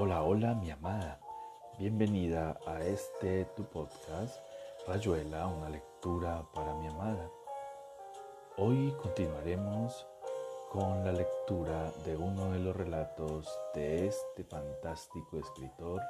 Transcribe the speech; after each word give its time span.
Hola, 0.00 0.22
hola 0.22 0.54
mi 0.54 0.70
amada. 0.70 1.18
Bienvenida 1.76 2.56
a 2.68 2.78
este 2.84 3.46
tu 3.56 3.64
podcast, 3.64 4.38
Rayuela, 4.86 5.48
una 5.48 5.68
lectura 5.68 6.46
para 6.54 6.72
mi 6.74 6.86
amada. 6.86 7.28
Hoy 8.58 8.94
continuaremos 9.02 10.06
con 10.70 11.04
la 11.04 11.10
lectura 11.10 11.90
de 12.06 12.16
uno 12.16 12.52
de 12.52 12.60
los 12.60 12.76
relatos 12.76 13.48
de 13.74 14.06
este 14.06 14.44
fantástico 14.44 15.36
escritor 15.36 16.00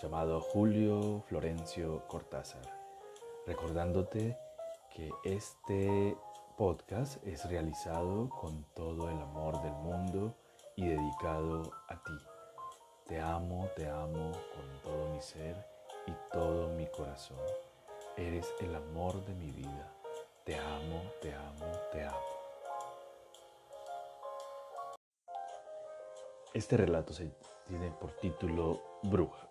llamado 0.00 0.40
Julio 0.40 1.24
Florencio 1.26 2.06
Cortázar. 2.06 2.62
Recordándote 3.48 4.38
que 4.94 5.10
este 5.24 6.16
podcast 6.56 7.16
es 7.26 7.50
realizado 7.50 8.28
con 8.28 8.64
todo 8.74 9.10
el 9.10 9.20
amor 9.20 9.60
del 9.60 9.74
mundo 9.74 10.36
y 10.76 10.86
dedicado 10.86 11.72
a 11.88 12.00
ti. 12.00 12.33
Te 13.06 13.20
amo, 13.20 13.68
te 13.76 13.86
amo 13.86 14.32
con 14.32 14.80
todo 14.82 15.10
mi 15.10 15.20
ser 15.20 15.54
y 16.06 16.12
todo 16.32 16.68
mi 16.68 16.86
corazón. 16.86 17.36
Eres 18.16 18.50
el 18.60 18.74
amor 18.74 19.22
de 19.26 19.34
mi 19.34 19.50
vida. 19.50 19.92
Te 20.42 20.56
amo, 20.56 21.02
te 21.20 21.34
amo, 21.34 21.66
te 21.92 22.02
amo. 22.02 22.16
Este 26.54 26.78
relato 26.78 27.12
se 27.12 27.30
tiene 27.68 27.90
por 27.90 28.12
título 28.12 28.80
Bruja. 29.02 29.50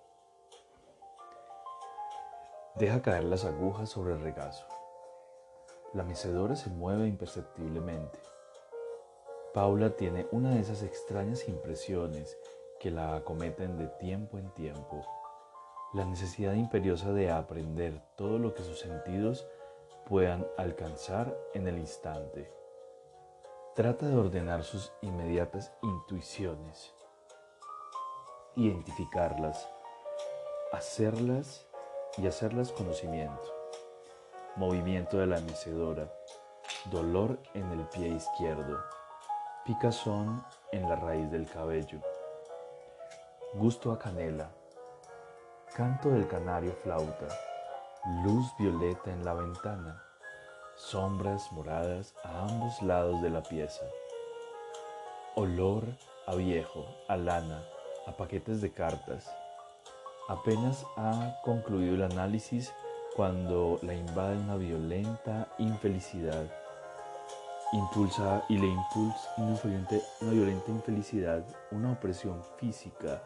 Deja 2.74 3.04
caer 3.04 3.26
las 3.26 3.46
agujas 3.46 3.88
sobre 3.88 4.14
el 4.14 4.22
regazo. 4.22 4.66
La 5.94 6.04
mecedora 6.04 6.56
se 6.56 6.72
mueve 6.72 7.08
imperceptiblemente. 7.08 8.18
Paula 9.54 9.92
tiene 9.92 10.26
una 10.32 10.56
de 10.56 10.62
esas 10.62 10.82
extrañas 10.82 11.48
impresiones 11.48 12.36
que 12.84 12.92
la 12.92 13.16
acometen 13.16 13.78
de 13.78 13.88
tiempo 13.88 14.38
en 14.38 14.50
tiempo, 14.50 15.08
la 15.94 16.04
necesidad 16.04 16.54
imperiosa 16.54 17.14
de 17.14 17.32
aprender 17.32 18.02
todo 18.18 18.38
lo 18.40 18.54
que 18.54 18.62
sus 18.62 18.78
sentidos 18.78 19.48
puedan 20.06 20.46
alcanzar 20.58 21.34
en 21.54 21.66
el 21.70 21.78
instante. 21.78 22.52
Trata 23.74 24.06
de 24.06 24.18
ordenar 24.18 24.66
sus 24.66 24.92
inmediatas 25.02 25.72
intuiciones, 25.82 26.94
identificarlas, 28.58 29.66
hacerlas 30.74 31.66
y 32.18 32.28
hacerlas 32.28 32.74
conocimiento. 32.74 33.46
Movimiento 34.58 35.20
de 35.20 35.28
la 35.28 35.40
mecedora, 35.40 36.14
dolor 36.92 37.40
en 37.54 37.72
el 37.72 37.88
pie 37.88 38.10
izquierdo, 38.10 38.78
picazón 39.64 40.44
en 40.74 40.90
la 40.90 40.98
raíz 40.98 41.32
del 41.32 41.50
cabello 41.50 42.02
gusto 43.56 43.92
a 43.92 44.00
canela, 44.00 44.50
canto 45.76 46.10
del 46.10 46.28
canario 46.28 46.74
flauta, 46.82 47.28
luz 48.24 48.52
violeta 48.58 49.12
en 49.12 49.24
la 49.24 49.36
ventana, 49.36 50.04
sombras 50.76 51.52
moradas 51.52 52.16
a 52.24 52.46
ambos 52.46 52.82
lados 52.82 53.22
de 53.22 53.30
la 53.30 53.44
pieza, 53.44 53.86
olor 55.36 55.84
a 56.26 56.34
viejo, 56.34 56.84
a 57.08 57.16
lana, 57.16 57.64
a 58.08 58.14
paquetes 58.14 58.60
de 58.60 58.72
cartas. 58.72 59.32
Apenas 60.30 60.84
ha 60.98 61.40
concluido 61.44 61.94
el 61.94 62.12
análisis 62.12 62.74
cuando 63.16 63.78
la 63.84 63.94
invade 63.94 64.38
una 64.38 64.56
violenta 64.56 65.48
infelicidad. 65.60 66.44
Impulsa 67.72 68.44
y 68.50 68.58
le 68.58 68.68
impulsa 68.68 69.30
una 69.38 70.32
violenta 70.32 70.72
infelicidad, 70.72 71.44
una 71.72 71.92
opresión 71.92 72.44
física, 72.58 73.22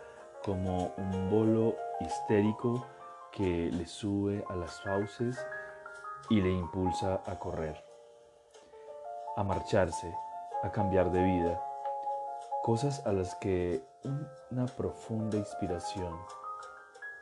como 0.48 0.94
un 0.96 1.30
bolo 1.30 1.76
histérico 2.00 2.86
que 3.34 3.70
le 3.70 3.86
sube 3.86 4.46
a 4.48 4.56
las 4.56 4.80
fauces 4.82 5.38
y 6.30 6.40
le 6.40 6.50
impulsa 6.50 7.22
a 7.26 7.38
correr, 7.38 7.84
a 9.36 9.44
marcharse, 9.44 10.16
a 10.64 10.72
cambiar 10.72 11.12
de 11.12 11.22
vida, 11.22 11.62
cosas 12.64 13.06
a 13.06 13.12
las 13.12 13.36
que 13.36 13.84
una 14.50 14.68
profunda 14.68 15.36
inspiración, 15.36 16.18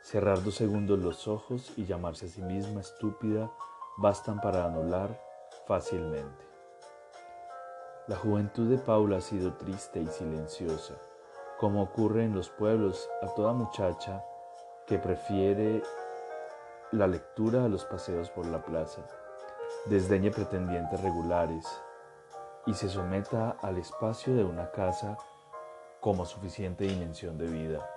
cerrar 0.04 0.40
dos 0.44 0.54
segundos 0.54 1.00
los 1.00 1.26
ojos 1.26 1.72
y 1.76 1.84
llamarse 1.84 2.26
a 2.26 2.28
sí 2.28 2.42
misma 2.42 2.80
estúpida 2.80 3.50
bastan 3.96 4.40
para 4.40 4.66
anular 4.66 5.20
fácilmente. 5.66 6.46
La 8.06 8.14
juventud 8.14 8.70
de 8.70 8.78
Paula 8.78 9.16
ha 9.16 9.20
sido 9.20 9.54
triste 9.54 10.00
y 10.00 10.06
silenciosa 10.06 10.94
como 11.58 11.82
ocurre 11.82 12.24
en 12.24 12.34
los 12.34 12.50
pueblos 12.50 13.08
a 13.22 13.28
toda 13.28 13.52
muchacha 13.52 14.24
que 14.86 14.98
prefiere 14.98 15.82
la 16.92 17.06
lectura 17.06 17.64
a 17.64 17.68
los 17.68 17.84
paseos 17.84 18.30
por 18.30 18.46
la 18.46 18.62
plaza, 18.62 19.02
desdeñe 19.86 20.30
pretendientes 20.30 21.00
regulares 21.00 21.66
y 22.66 22.74
se 22.74 22.88
someta 22.88 23.56
al 23.62 23.78
espacio 23.78 24.34
de 24.34 24.44
una 24.44 24.70
casa 24.70 25.16
como 26.00 26.26
suficiente 26.26 26.84
dimensión 26.84 27.38
de 27.38 27.46
vida. 27.46 27.90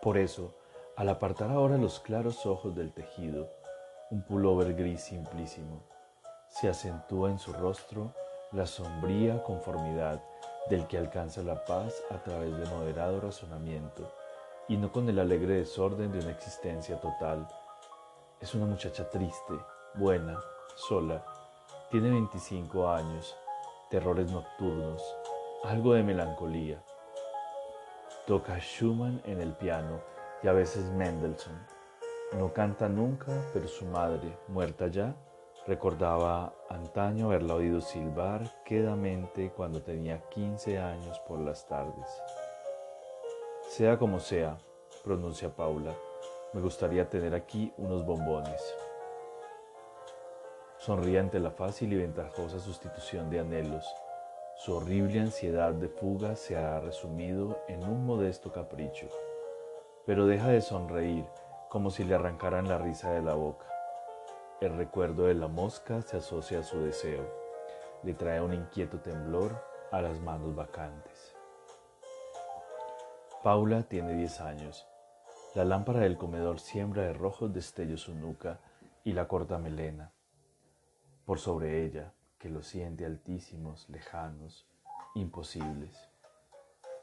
Por 0.00 0.16
eso, 0.16 0.54
al 0.96 1.08
apartar 1.08 1.50
ahora 1.50 1.76
los 1.76 2.00
claros 2.00 2.46
ojos 2.46 2.74
del 2.74 2.92
tejido, 2.92 3.48
un 4.10 4.22
pullover 4.22 4.74
gris 4.74 5.02
simplísimo, 5.02 5.82
se 6.48 6.68
acentúa 6.68 7.30
en 7.30 7.38
su 7.38 7.52
rostro 7.52 8.12
la 8.52 8.66
sombría 8.66 9.42
conformidad 9.42 10.22
del 10.68 10.86
que 10.86 10.98
alcanza 10.98 11.42
la 11.42 11.64
paz 11.64 12.02
a 12.10 12.22
través 12.22 12.56
de 12.56 12.66
moderado 12.66 13.20
razonamiento 13.20 14.10
y 14.68 14.76
no 14.76 14.90
con 14.90 15.08
el 15.08 15.18
alegre 15.18 15.54
desorden 15.54 16.12
de 16.12 16.18
una 16.18 16.32
existencia 16.32 17.00
total. 17.00 17.46
Es 18.40 18.54
una 18.54 18.66
muchacha 18.66 19.08
triste, 19.08 19.54
buena, 19.94 20.38
sola, 20.74 21.24
tiene 21.90 22.10
25 22.10 22.88
años, 22.90 23.36
terrores 23.90 24.30
nocturnos, 24.32 25.02
algo 25.64 25.94
de 25.94 26.02
melancolía. 26.02 26.82
Toca 28.26 28.58
Schumann 28.58 29.22
en 29.24 29.40
el 29.40 29.52
piano 29.52 30.00
y 30.42 30.48
a 30.48 30.52
veces 30.52 30.90
Mendelssohn. 30.90 31.58
No 32.32 32.52
canta 32.52 32.88
nunca, 32.88 33.32
pero 33.52 33.68
su 33.68 33.84
madre, 33.84 34.36
muerta 34.48 34.88
ya, 34.88 35.14
Recordaba 35.66 36.54
antaño 36.70 37.26
haberla 37.26 37.54
oído 37.54 37.80
silbar 37.80 38.62
quedamente 38.64 39.50
cuando 39.50 39.82
tenía 39.82 40.20
15 40.28 40.78
años 40.78 41.18
por 41.26 41.40
las 41.40 41.66
tardes. 41.66 42.06
Sea 43.70 43.98
como 43.98 44.20
sea, 44.20 44.58
pronuncia 45.02 45.48
Paula, 45.50 45.92
me 46.52 46.60
gustaría 46.60 47.10
tener 47.10 47.34
aquí 47.34 47.72
unos 47.78 48.06
bombones. 48.06 48.62
Sonríe 50.78 51.18
ante 51.18 51.40
la 51.40 51.50
fácil 51.50 51.92
y 51.92 51.96
ventajosa 51.96 52.60
sustitución 52.60 53.28
de 53.28 53.40
anhelos. 53.40 53.92
Su 54.54 54.76
horrible 54.76 55.18
ansiedad 55.18 55.72
de 55.72 55.88
fuga 55.88 56.36
se 56.36 56.56
ha 56.56 56.78
resumido 56.78 57.58
en 57.66 57.82
un 57.82 58.06
modesto 58.06 58.52
capricho, 58.52 59.08
pero 60.06 60.26
deja 60.26 60.46
de 60.48 60.60
sonreír 60.60 61.26
como 61.68 61.90
si 61.90 62.04
le 62.04 62.14
arrancaran 62.14 62.68
la 62.68 62.78
risa 62.78 63.10
de 63.10 63.22
la 63.22 63.34
boca. 63.34 63.75
El 64.58 64.74
recuerdo 64.74 65.26
de 65.26 65.34
la 65.34 65.48
mosca 65.48 66.00
se 66.00 66.16
asocia 66.16 66.60
a 66.60 66.62
su 66.62 66.80
deseo. 66.80 67.30
Le 68.02 68.14
trae 68.14 68.40
un 68.40 68.54
inquieto 68.54 69.00
temblor 69.00 69.62
a 69.92 70.00
las 70.00 70.18
manos 70.20 70.54
vacantes. 70.54 71.36
Paula 73.42 73.82
tiene 73.82 74.14
10 74.14 74.40
años. 74.40 74.86
La 75.54 75.66
lámpara 75.66 76.00
del 76.00 76.16
comedor 76.16 76.58
siembra 76.58 77.02
de 77.02 77.12
rojos 77.12 77.52
destellos 77.52 78.00
su 78.00 78.14
nuca 78.14 78.60
y 79.04 79.12
la 79.12 79.28
corta 79.28 79.58
melena. 79.58 80.12
Por 81.26 81.38
sobre 81.38 81.84
ella, 81.84 82.14
que 82.38 82.48
lo 82.48 82.62
siente 82.62 83.04
altísimos, 83.04 83.86
lejanos, 83.90 84.66
imposibles. 85.14 86.08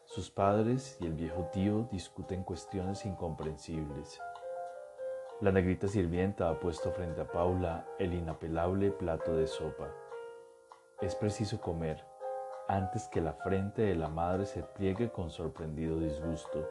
Sus 0.06 0.32
padres 0.32 0.98
y 1.00 1.06
el 1.06 1.14
viejo 1.14 1.52
tío 1.54 1.88
discuten 1.92 2.44
cuestiones 2.44 3.06
incomprensibles 3.06 4.20
la 5.42 5.52
negrita 5.52 5.88
sirvienta 5.88 6.50
ha 6.50 6.60
puesto 6.60 6.92
frente 6.92 7.22
a 7.22 7.28
Paula 7.28 7.86
el 8.00 8.14
inapelable 8.14 8.92
plato 8.92 9.36
de 9.36 9.48
sopa. 9.48 9.88
Es 11.02 11.16
preciso 11.16 11.60
comer 11.60 12.06
antes 12.68 13.08
que 13.10 13.20
la 13.20 13.34
frente 13.34 13.82
de 13.82 13.96
la 13.96 14.08
madre 14.08 14.46
se 14.46 14.64
pliegue 14.64 15.12
con 15.12 15.30
sorprendido 15.30 16.00
disgusto, 16.00 16.66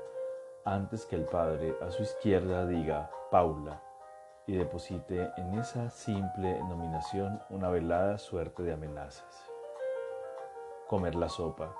antes 0.65 1.05
que 1.05 1.17
el 1.17 1.25
padre 1.25 1.77
a 1.83 1.91
su 1.91 2.03
izquierda 2.03 2.67
diga 2.67 3.11
Paula 3.31 3.83
y 4.47 4.57
deposite 4.57 5.31
en 5.37 5.59
esa 5.59 5.91
simple 5.91 6.59
nominación 6.61 7.43
una 7.51 7.69
velada 7.69 8.17
suerte 8.17 8.63
de 8.63 8.73
amenazas. 8.73 9.51
Comer 10.89 11.15
la 11.15 11.29
sopa, 11.29 11.75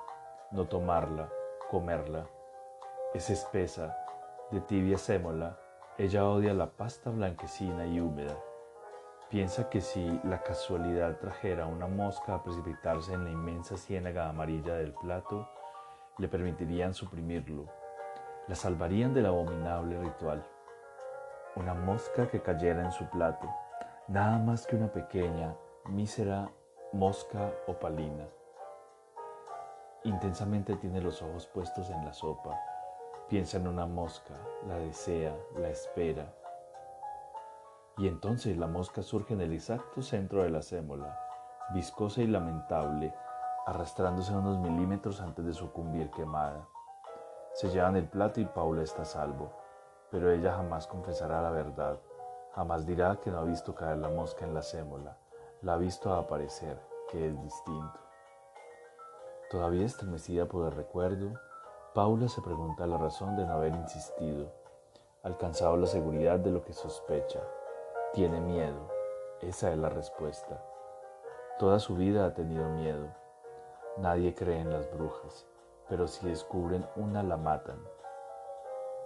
no 0.51 0.65
tomarla, 0.65 1.29
comerla. 1.71 2.27
Es 3.13 3.29
espesa, 3.29 3.97
de 4.51 4.61
tibia 4.61 4.97
sémola, 4.97 5.57
ella 5.95 6.27
odia 6.27 6.55
la 6.55 6.71
pasta 6.71 7.11
blanquecina 7.11 7.85
y 7.85 7.99
húmeda. 7.99 8.35
Piensa 9.29 9.69
que 9.69 9.79
si 9.79 10.19
la 10.23 10.41
casualidad 10.41 11.19
trajera 11.19 11.67
una 11.67 11.85
mosca 11.85 12.33
a 12.33 12.43
precipitarse 12.43 13.13
en 13.13 13.25
la 13.25 13.29
inmensa 13.29 13.77
ciénaga 13.77 14.27
amarilla 14.27 14.73
del 14.73 14.93
plato, 14.93 15.47
le 16.17 16.27
permitirían 16.27 16.93
suprimirlo. 16.93 17.67
la 18.47 18.55
salvarían 18.55 19.13
del 19.13 19.27
abominable 19.27 20.01
ritual. 20.01 20.43
Una 21.55 21.73
mosca 21.73 22.27
que 22.27 22.41
cayera 22.41 22.83
en 22.83 22.91
su 22.91 23.05
plato, 23.09 23.47
nada 24.09 24.37
más 24.37 24.67
que 24.67 24.75
una 24.75 24.91
pequeña, 24.91 25.55
mísera 25.85 26.49
mosca 26.91 27.51
opalina. 27.67 28.27
Intensamente 30.03 30.75
tiene 30.75 30.99
los 30.99 31.21
ojos 31.21 31.47
puestos 31.47 31.89
en 31.89 32.03
la 32.03 32.11
sopa, 32.11 32.59
piensa 33.33 33.57
en 33.57 33.67
una 33.67 33.87
mosca, 33.87 34.35
la 34.67 34.75
desea, 34.75 35.35
la 35.57 35.69
espera. 35.69 36.35
Y 37.97 38.07
entonces 38.07 38.57
la 38.57 38.67
mosca 38.67 39.01
surge 39.01 39.33
en 39.33 39.41
el 39.41 39.53
exacto 39.53 40.03
centro 40.03 40.43
de 40.43 40.51
la 40.51 40.61
sémola, 40.61 41.19
viscosa 41.73 42.21
y 42.21 42.27
lamentable, 42.27 43.11
arrastrándose 43.65 44.35
unos 44.35 44.59
milímetros 44.59 45.19
antes 45.19 45.43
de 45.45 45.53
sucumbir 45.53 46.11
quemada. 46.11 46.67
Se 47.55 47.69
llevan 47.69 47.95
el 47.95 48.07
plato 48.07 48.39
y 48.39 48.45
Paula 48.45 48.83
está 48.83 49.01
a 49.01 49.05
salvo, 49.05 49.51
pero 50.11 50.29
ella 50.29 50.53
jamás 50.53 50.85
confesará 50.85 51.41
la 51.41 51.49
verdad, 51.49 51.97
jamás 52.53 52.85
dirá 52.85 53.15
que 53.15 53.31
no 53.31 53.39
ha 53.39 53.43
visto 53.45 53.73
caer 53.73 53.97
la 53.97 54.09
mosca 54.09 54.45
en 54.45 54.53
la 54.53 54.61
sémola, 54.61 55.17
la 55.63 55.73
ha 55.73 55.77
visto 55.77 56.13
aparecer, 56.13 56.79
que 57.09 57.29
es 57.29 57.41
distinto. 57.41 57.99
Todavía 59.49 59.87
estremecida 59.87 60.45
por 60.45 60.67
el 60.67 60.73
recuerdo, 60.73 61.33
Paula 61.93 62.27
se 62.27 62.41
pregunta 62.41 62.87
la 62.87 62.97
razón 62.97 63.35
de 63.35 63.45
no 63.45 63.53
haber 63.53 63.75
insistido, 63.75 64.47
alcanzado 65.21 65.77
la 65.77 65.85
seguridad 65.85 66.39
de 66.39 66.49
lo 66.49 66.63
que 66.63 66.73
sospecha. 66.73 67.39
Tiene 68.13 68.41
miedo, 68.41 68.89
esa 69.41 69.71
es 69.71 69.77
la 69.77 69.89
respuesta. 69.89 70.59
Toda 71.59 71.77
su 71.77 71.95
vida 71.95 72.25
ha 72.25 72.33
tenido 72.33 72.67
miedo. 72.69 73.05
Nadie 73.97 74.33
cree 74.33 74.61
en 74.61 74.71
las 74.71 74.91
brujas, 74.91 75.45
pero 75.87 76.07
si 76.07 76.27
descubren 76.27 76.83
una 76.95 77.21
la 77.21 77.37
matan. 77.37 77.77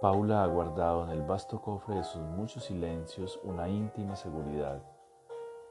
Paula 0.00 0.42
ha 0.42 0.46
guardado 0.46 1.04
en 1.04 1.10
el 1.10 1.20
vasto 1.20 1.60
cofre 1.60 1.96
de 1.96 2.04
sus 2.04 2.22
muchos 2.22 2.64
silencios 2.64 3.38
una 3.44 3.68
íntima 3.68 4.16
seguridad. 4.16 4.80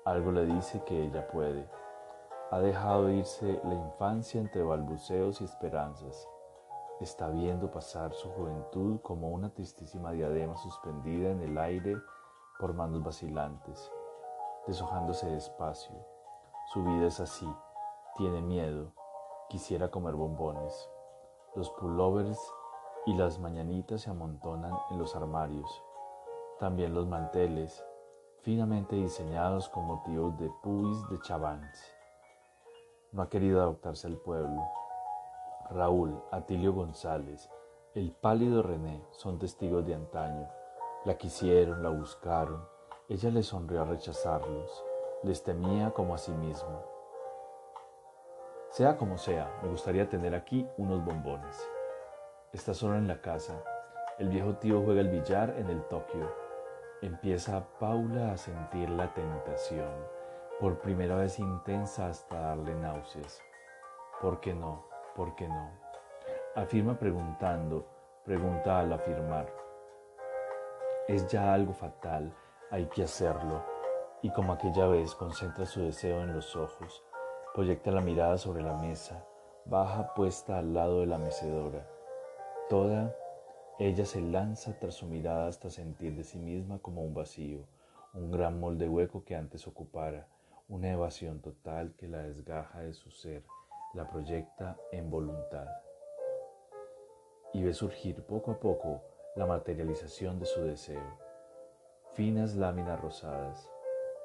Algo 0.06 0.32
le 0.32 0.46
dice 0.46 0.84
que 0.84 1.06
ella 1.06 1.28
puede. 1.28 1.68
Ha 2.52 2.60
dejado 2.60 3.10
irse 3.10 3.60
la 3.64 3.74
infancia 3.74 4.40
entre 4.40 4.62
balbuceos 4.62 5.42
y 5.42 5.46
esperanzas. 5.46 6.30
Está 7.00 7.30
viendo 7.30 7.70
pasar 7.70 8.12
su 8.14 8.28
juventud 8.32 9.00
como 9.02 9.30
una 9.30 9.54
tristísima 9.54 10.12
diadema 10.14 10.58
suspendida 10.58 11.30
en 11.30 11.42
el 11.42 11.56
aire 11.60 11.96
por 12.60 12.74
manos 12.74 13.04
vacilantes, 13.04 13.92
deshojándose 14.66 15.30
despacio. 15.30 15.96
Su 16.74 16.84
vida 16.84 17.06
es 17.06 17.20
así, 17.20 17.48
tiene 18.16 18.42
miedo, 18.42 18.94
quisiera 19.48 19.92
comer 19.92 20.16
bombones. 20.16 20.90
Los 21.56 21.70
pullovers 21.70 22.40
y 23.06 23.14
las 23.14 23.38
mañanitas 23.38 24.02
se 24.02 24.10
amontonan 24.10 24.74
en 24.90 24.98
los 24.98 25.16
armarios. 25.16 25.84
También 26.60 26.96
los 26.96 27.06
manteles, 27.06 27.86
finamente 28.42 28.96
diseñados 28.96 29.70
con 29.70 29.86
motivos 29.86 30.36
de 30.40 30.52
puis 30.64 31.10
de 31.10 31.20
chavans. 31.22 31.94
No 33.12 33.22
ha 33.22 33.30
querido 33.30 33.62
adoptarse 33.62 34.08
al 34.08 34.18
pueblo. 34.18 34.64
Raúl, 35.70 36.22
Atilio 36.32 36.72
González, 36.74 37.50
el 37.94 38.12
pálido 38.12 38.64
René 38.64 39.04
son 39.12 39.38
testigos 39.38 39.86
de 39.86 39.96
antaño. 39.96 40.48
La 41.04 41.18
quisieron, 41.18 41.84
la 41.84 41.90
buscaron. 41.90 42.64
Ella 43.10 43.32
les 43.32 43.48
sonrió 43.48 43.82
a 43.82 43.86
rechazarlos. 43.86 44.86
Les 45.24 45.44
temía 45.44 45.92
como 45.92 46.16
a 46.16 46.18
sí 46.18 46.32
misma. 46.32 46.80
Sea 48.70 48.98
como 48.98 49.18
sea, 49.18 49.60
me 49.62 49.70
gustaría 49.70 50.08
tener 50.08 50.36
aquí 50.36 50.66
unos 50.78 51.04
bombones. 51.04 51.58
Está 52.54 52.74
sola 52.74 52.98
en 52.98 53.08
la 53.08 53.20
casa. 53.20 53.62
El 54.20 54.30
viejo 54.30 54.56
tío 54.56 54.84
juega 54.84 55.02
el 55.02 55.10
billar 55.10 55.56
en 55.58 55.70
el 55.70 55.82
Tokio. 55.88 56.32
Empieza 57.02 57.68
Paula 57.80 58.32
a 58.32 58.38
sentir 58.38 58.90
la 58.90 59.14
tentación, 59.14 59.92
por 60.60 60.80
primera 60.80 61.16
vez 61.16 61.40
intensa 61.40 62.08
hasta 62.08 62.40
darle 62.40 62.74
náuseas. 62.76 63.42
¿Por 64.22 64.40
qué 64.40 64.54
no? 64.54 64.87
¿Por 65.18 65.36
qué 65.36 65.50
no? 65.50 65.72
Afirma 66.56 66.98
preguntando, 66.98 67.86
pregunta 68.24 68.80
al 68.80 68.94
afirmar. 68.94 69.52
Es 71.10 71.28
ya 71.28 71.54
algo 71.54 71.74
fatal, 71.74 72.34
hay 72.72 72.86
que 72.86 73.04
hacerlo. 73.04 73.62
Y 74.22 74.32
como 74.32 74.54
aquella 74.54 74.88
vez 74.88 75.14
concentra 75.16 75.66
su 75.66 75.82
deseo 75.82 76.22
en 76.22 76.34
los 76.34 76.56
ojos, 76.56 77.04
Proyecta 77.58 77.90
la 77.90 78.02
mirada 78.02 78.38
sobre 78.38 78.62
la 78.62 78.76
mesa, 78.76 79.26
baja 79.66 80.14
puesta 80.14 80.60
al 80.60 80.76
lado 80.76 81.00
de 81.00 81.08
la 81.08 81.18
mecedora. 81.18 81.88
Toda 82.70 83.16
ella 83.80 84.06
se 84.06 84.22
lanza 84.22 84.78
tras 84.78 84.94
su 84.94 85.08
mirada 85.08 85.48
hasta 85.48 85.72
sentir 85.72 86.16
de 86.16 86.24
sí 86.24 86.38
misma 86.38 86.78
como 86.78 87.02
un 87.02 87.16
vacío, 87.16 87.66
un 88.14 88.30
gran 88.30 88.60
molde 88.60 88.88
hueco 88.88 89.24
que 89.26 89.36
antes 89.36 89.66
ocupara, 89.66 90.28
una 90.70 90.92
evasión 90.92 91.40
total 91.40 91.96
que 91.98 92.08
la 92.08 92.20
desgaja 92.20 92.82
de 92.82 92.94
su 92.94 93.10
ser, 93.10 93.42
la 93.94 94.08
proyecta 94.08 94.78
en 94.92 95.10
voluntad. 95.10 95.68
Y 97.54 97.64
ve 97.64 97.74
surgir 97.74 98.24
poco 98.24 98.52
a 98.52 98.60
poco 98.60 99.02
la 99.36 99.46
materialización 99.46 100.40
de 100.40 100.46
su 100.46 100.62
deseo. 100.62 101.20
Finas 102.14 102.56
láminas 102.56 103.00
rosadas, 103.00 103.72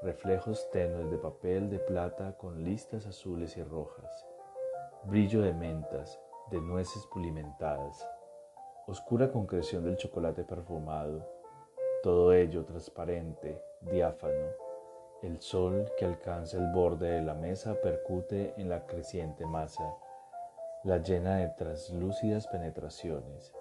reflejos 0.02 0.70
tenues 0.70 1.10
de 1.10 1.18
papel 1.18 1.70
de 1.70 1.78
plata 1.78 2.36
con 2.36 2.64
listas 2.64 3.06
azules 3.06 3.56
y 3.56 3.62
rojas, 3.62 4.26
brillo 5.04 5.42
de 5.42 5.52
mentas, 5.52 6.20
de 6.50 6.60
nueces 6.60 7.06
pulimentadas, 7.06 8.08
oscura 8.86 9.30
concreción 9.30 9.84
del 9.84 9.96
chocolate 9.96 10.44
perfumado, 10.44 11.26
todo 12.02 12.32
ello 12.32 12.64
transparente, 12.64 13.62
diáfano. 13.80 14.71
El 15.22 15.40
sol 15.40 15.90
que 15.98 16.04
alcanza 16.04 16.58
el 16.58 16.72
borde 16.72 17.10
de 17.10 17.22
la 17.22 17.34
mesa 17.34 17.74
percute 17.80 18.54
en 18.56 18.68
la 18.68 18.86
creciente 18.86 19.46
masa, 19.46 19.94
la 20.84 20.98
llena 20.98 21.36
de 21.36 21.48
translúcidas 21.48 22.46
penetraciones 22.48 23.54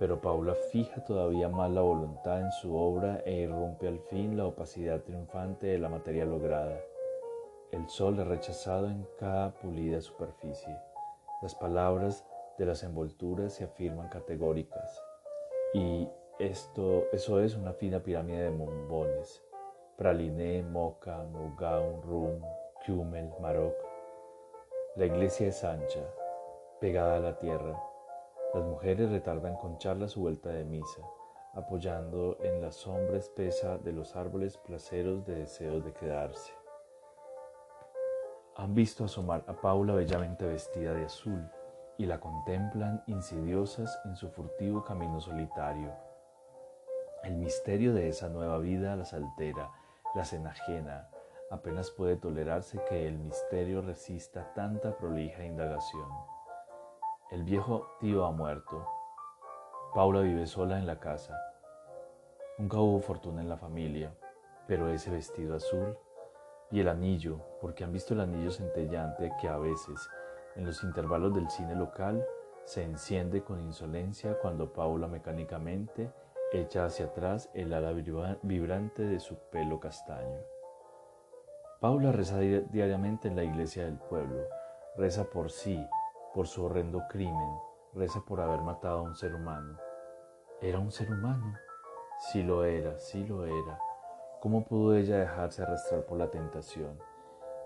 pero 0.00 0.18
Paula 0.18 0.54
fija 0.54 1.04
todavía 1.04 1.50
más 1.50 1.70
la 1.70 1.82
voluntad 1.82 2.40
en 2.40 2.50
su 2.52 2.74
obra 2.74 3.22
e 3.26 3.42
irrumpe 3.42 3.86
al 3.86 3.98
fin 3.98 4.34
la 4.34 4.46
opacidad 4.46 5.02
triunfante 5.02 5.66
de 5.66 5.78
la 5.78 5.90
materia 5.90 6.24
lograda. 6.24 6.80
El 7.70 7.86
sol 7.86 8.18
es 8.18 8.26
rechazado 8.26 8.86
en 8.86 9.06
cada 9.18 9.52
pulida 9.52 10.00
superficie. 10.00 10.74
Las 11.42 11.54
palabras 11.54 12.24
de 12.56 12.64
las 12.64 12.82
envolturas 12.82 13.52
se 13.52 13.64
afirman 13.64 14.08
categóricas. 14.08 15.02
Y 15.74 16.08
esto, 16.38 17.04
eso 17.12 17.38
es 17.38 17.54
una 17.54 17.74
fina 17.74 18.02
pirámide 18.02 18.44
de 18.44 18.48
bombones. 18.48 19.42
Praliné, 20.00 20.62
moca, 20.62 21.22
nougat, 21.30 21.84
rum, 22.08 22.40
cumel, 22.86 23.28
maroc. 23.38 23.76
La 24.96 25.04
iglesia 25.04 25.48
es 25.48 25.62
ancha, 25.62 26.00
pegada 26.80 27.18
a 27.18 27.20
la 27.20 27.38
tierra 27.38 27.78
las 28.52 28.64
mujeres 28.64 29.08
retardan 29.10 29.54
con 29.56 29.78
charla 29.78 30.08
su 30.08 30.22
vuelta 30.22 30.48
de 30.48 30.64
misa, 30.64 31.02
apoyando 31.54 32.36
en 32.42 32.60
la 32.60 32.72
sombra 32.72 33.16
espesa 33.16 33.78
de 33.78 33.92
los 33.92 34.16
árboles 34.16 34.56
placeros 34.56 35.24
de 35.24 35.36
deseos 35.36 35.84
de 35.84 35.92
quedarse. 35.92 36.52
Han 38.56 38.74
visto 38.74 39.04
asomar 39.04 39.44
a 39.46 39.52
Paula 39.52 39.94
bellamente 39.94 40.46
vestida 40.46 40.92
de 40.94 41.04
azul 41.04 41.48
y 41.96 42.06
la 42.06 42.18
contemplan 42.18 43.04
insidiosas 43.06 43.96
en 44.04 44.16
su 44.16 44.28
furtivo 44.30 44.82
camino 44.82 45.20
solitario. 45.20 45.92
El 47.22 47.36
misterio 47.36 47.94
de 47.94 48.08
esa 48.08 48.28
nueva 48.28 48.58
vida 48.58 48.96
las 48.96 49.14
altera, 49.14 49.70
las 50.14 50.32
enajena, 50.32 51.08
apenas 51.50 51.90
puede 51.90 52.16
tolerarse 52.16 52.82
que 52.88 53.06
el 53.06 53.18
misterio 53.18 53.82
resista 53.82 54.52
tanta 54.54 54.96
prolija 54.96 55.44
indagación. 55.44 56.08
El 57.30 57.44
viejo 57.44 57.86
tío 58.00 58.24
ha 58.24 58.32
muerto. 58.32 58.86
Paula 59.94 60.20
vive 60.20 60.46
sola 60.46 60.78
en 60.78 60.86
la 60.86 60.98
casa. 60.98 61.38
Nunca 62.58 62.78
hubo 62.78 63.00
fortuna 63.00 63.40
en 63.40 63.48
la 63.48 63.56
familia, 63.56 64.12
pero 64.66 64.88
ese 64.88 65.10
vestido 65.10 65.54
azul 65.54 65.96
y 66.70 66.80
el 66.80 66.88
anillo, 66.88 67.40
porque 67.60 67.84
han 67.84 67.92
visto 67.92 68.14
el 68.14 68.20
anillo 68.20 68.50
centellante 68.50 69.32
que 69.40 69.48
a 69.48 69.58
veces, 69.58 70.08
en 70.56 70.66
los 70.66 70.82
intervalos 70.84 71.34
del 71.34 71.48
cine 71.50 71.74
local, 71.74 72.24
se 72.64 72.82
enciende 72.84 73.42
con 73.42 73.60
insolencia 73.60 74.38
cuando 74.38 74.72
Paula 74.72 75.08
mecánicamente 75.08 76.10
echa 76.52 76.84
hacia 76.84 77.06
atrás 77.06 77.48
el 77.54 77.72
ala 77.72 77.92
vibrante 78.42 79.02
de 79.02 79.20
su 79.20 79.36
pelo 79.50 79.78
castaño. 79.78 80.40
Paula 81.80 82.12
reza 82.12 82.38
diariamente 82.38 83.28
en 83.28 83.36
la 83.36 83.44
iglesia 83.44 83.84
del 83.84 83.98
pueblo, 83.98 84.42
reza 84.96 85.24
por 85.24 85.50
sí 85.50 85.86
por 86.34 86.46
su 86.46 86.64
horrendo 86.64 87.02
crimen, 87.08 87.58
reza 87.94 88.20
por 88.26 88.40
haber 88.40 88.60
matado 88.60 88.98
a 88.98 89.02
un 89.02 89.16
ser 89.16 89.34
humano. 89.34 89.78
¿Era 90.60 90.78
un 90.78 90.90
ser 90.90 91.10
humano? 91.10 91.54
Sí 92.32 92.42
lo 92.42 92.64
era, 92.64 92.98
sí 92.98 93.24
lo 93.24 93.46
era. 93.46 93.78
¿Cómo 94.40 94.64
pudo 94.64 94.94
ella 94.96 95.18
dejarse 95.18 95.62
arrastrar 95.62 96.04
por 96.04 96.18
la 96.18 96.30
tentación, 96.30 96.98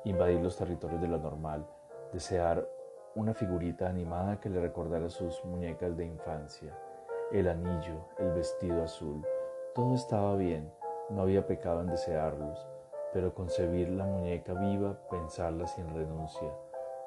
invadir 0.04 0.40
los 0.40 0.56
territorios 0.56 1.00
de 1.00 1.08
lo 1.08 1.18
normal, 1.18 1.66
desear 2.12 2.68
una 3.14 3.32
figurita 3.32 3.88
animada 3.88 4.40
que 4.40 4.50
le 4.50 4.60
recordara 4.60 5.08
sus 5.08 5.44
muñecas 5.44 5.96
de 5.96 6.04
infancia, 6.04 6.76
el 7.34 7.48
anillo, 7.48 8.06
el 8.18 8.30
vestido 8.30 8.84
azul. 8.84 9.26
Todo 9.74 9.96
estaba 9.96 10.36
bien, 10.36 10.72
no 11.10 11.22
había 11.22 11.44
pecado 11.48 11.80
en 11.80 11.88
desearlos, 11.88 12.64
pero 13.12 13.34
concebir 13.34 13.88
la 13.90 14.04
muñeca 14.04 14.54
viva, 14.54 14.96
pensarla 15.10 15.66
sin 15.66 15.92
renuncia. 15.92 16.48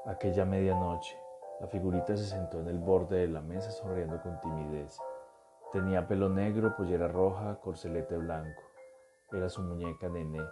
Aquella 0.06 0.44
medianoche, 0.44 1.18
la 1.62 1.68
figurita 1.68 2.18
se 2.18 2.26
sentó 2.26 2.60
en 2.60 2.68
el 2.68 2.78
borde 2.78 3.20
de 3.20 3.30
la 3.30 3.40
mesa 3.40 3.72
sonriendo 3.72 4.22
con 4.22 4.38
timidez. 4.42 5.00
Tenía 5.72 6.06
pelo 6.10 6.28
negro, 6.28 6.76
pollera 6.76 7.08
roja, 7.08 7.62
corcelete 7.62 8.18
blanco. 8.18 8.62
Era 9.32 9.48
su 9.48 9.62
muñeca 9.62 10.10
nené, 10.10 10.44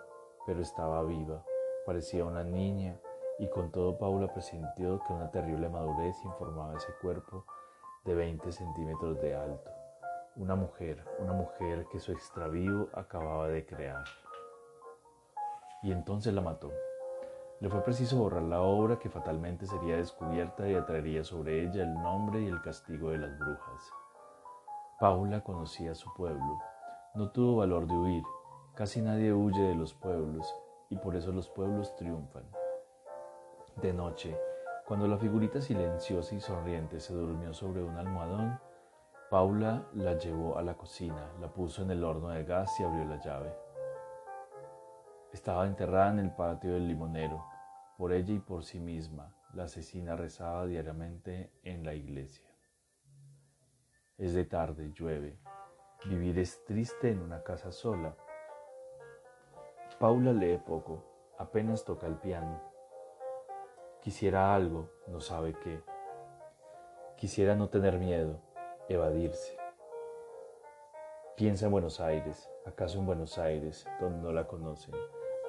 pero 0.45 0.61
estaba 0.61 1.03
viva. 1.03 1.43
Parecía 1.85 2.23
una 2.23 2.45
niña 2.45 2.97
y 3.39 3.49
con 3.49 3.73
todo 3.73 3.97
Paula 3.97 4.31
presintió 4.31 5.01
que 5.05 5.11
una 5.11 5.31
terrible 5.31 5.67
madurez 5.67 6.15
informaba 6.23 6.77
ese 6.77 6.93
cuerpo 7.01 7.43
de 8.05 8.13
20 8.13 8.51
centímetros 8.51 9.19
de 9.19 9.35
alto. 9.35 9.71
Una 10.35 10.55
mujer, 10.55 11.03
una 11.19 11.33
mujer 11.33 11.87
que 11.91 11.99
su 11.99 12.11
extravío 12.11 12.89
acababa 12.93 13.47
de 13.47 13.65
crear. 13.65 14.03
Y 15.81 15.91
entonces 15.91 16.33
la 16.33 16.41
mató. 16.41 16.71
Le 17.61 17.69
fue 17.69 17.83
preciso 17.83 18.17
borrar 18.17 18.43
la 18.43 18.61
obra 18.61 18.99
que 18.99 19.09
fatalmente 19.09 19.65
sería 19.65 19.97
descubierta 19.97 20.67
y 20.67 20.75
atraería 20.75 21.23
sobre 21.23 21.63
ella 21.63 21.83
el 21.83 21.93
nombre 21.93 22.41
y 22.41 22.47
el 22.47 22.61
castigo 22.61 23.09
de 23.09 23.17
las 23.17 23.37
brujas. 23.39 23.91
Paula 24.99 25.41
conocía 25.41 25.95
su 25.95 26.13
pueblo. 26.13 26.59
No 27.15 27.31
tuvo 27.31 27.57
valor 27.57 27.87
de 27.87 27.93
huir. 27.93 28.23
Casi 28.75 29.01
nadie 29.01 29.33
huye 29.33 29.61
de 29.61 29.75
los 29.75 29.93
pueblos 29.93 30.53
y 30.89 30.97
por 30.97 31.15
eso 31.15 31.31
los 31.31 31.49
pueblos 31.49 31.95
triunfan. 31.95 32.43
De 33.81 33.93
noche, 33.93 34.37
cuando 34.85 35.07
la 35.07 35.17
figurita 35.17 35.61
silenciosa 35.61 36.35
y 36.35 36.39
sonriente 36.39 36.99
se 36.99 37.13
durmió 37.13 37.53
sobre 37.53 37.81
un 37.83 37.97
almohadón, 37.97 38.59
Paula 39.31 39.87
la 39.93 40.13
llevó 40.13 40.59
a 40.59 40.61
la 40.61 40.75
cocina, 40.75 41.31
la 41.41 41.51
puso 41.51 41.81
en 41.81 41.89
el 41.89 42.03
horno 42.03 42.29
de 42.29 42.43
gas 42.43 42.79
y 42.79 42.83
abrió 42.83 43.03
la 43.05 43.19
llave. 43.19 43.51
Estaba 45.33 45.65
enterrada 45.65 46.11
en 46.11 46.19
el 46.19 46.31
patio 46.35 46.73
del 46.73 46.87
limonero. 46.87 47.43
Por 47.97 48.13
ella 48.13 48.33
y 48.35 48.39
por 48.39 48.63
sí 48.63 48.79
misma, 48.79 49.35
la 49.53 49.63
asesina 49.63 50.15
rezaba 50.15 50.67
diariamente 50.67 51.51
en 51.63 51.83
la 51.83 51.95
iglesia. 51.95 52.47
Es 54.17 54.35
de 54.35 54.45
tarde, 54.45 54.91
llueve. 54.93 55.39
Vivir 56.05 56.37
es 56.37 56.63
triste 56.63 57.09
en 57.09 57.21
una 57.21 57.41
casa 57.41 57.71
sola. 57.71 58.15
Paula 59.99 60.31
lee 60.31 60.59
poco, 60.63 61.03
apenas 61.39 61.83
toca 61.83 62.05
el 62.05 62.17
piano. 62.17 62.74
Quisiera 64.05 64.53
algo, 64.53 64.91
no 65.07 65.19
sabe 65.19 65.55
qué. 65.63 65.81
Quisiera 67.17 67.55
no 67.55 67.69
tener 67.69 67.97
miedo, 67.97 68.39
evadirse. 68.87 69.57
Piensa 71.35 71.65
en 71.65 71.71
Buenos 71.71 71.99
Aires, 71.99 72.47
acaso 72.67 72.99
en 72.99 73.07
Buenos 73.07 73.39
Aires, 73.39 73.87
donde 73.99 74.19
no 74.19 74.31
la 74.31 74.45
conocen, 74.45 74.93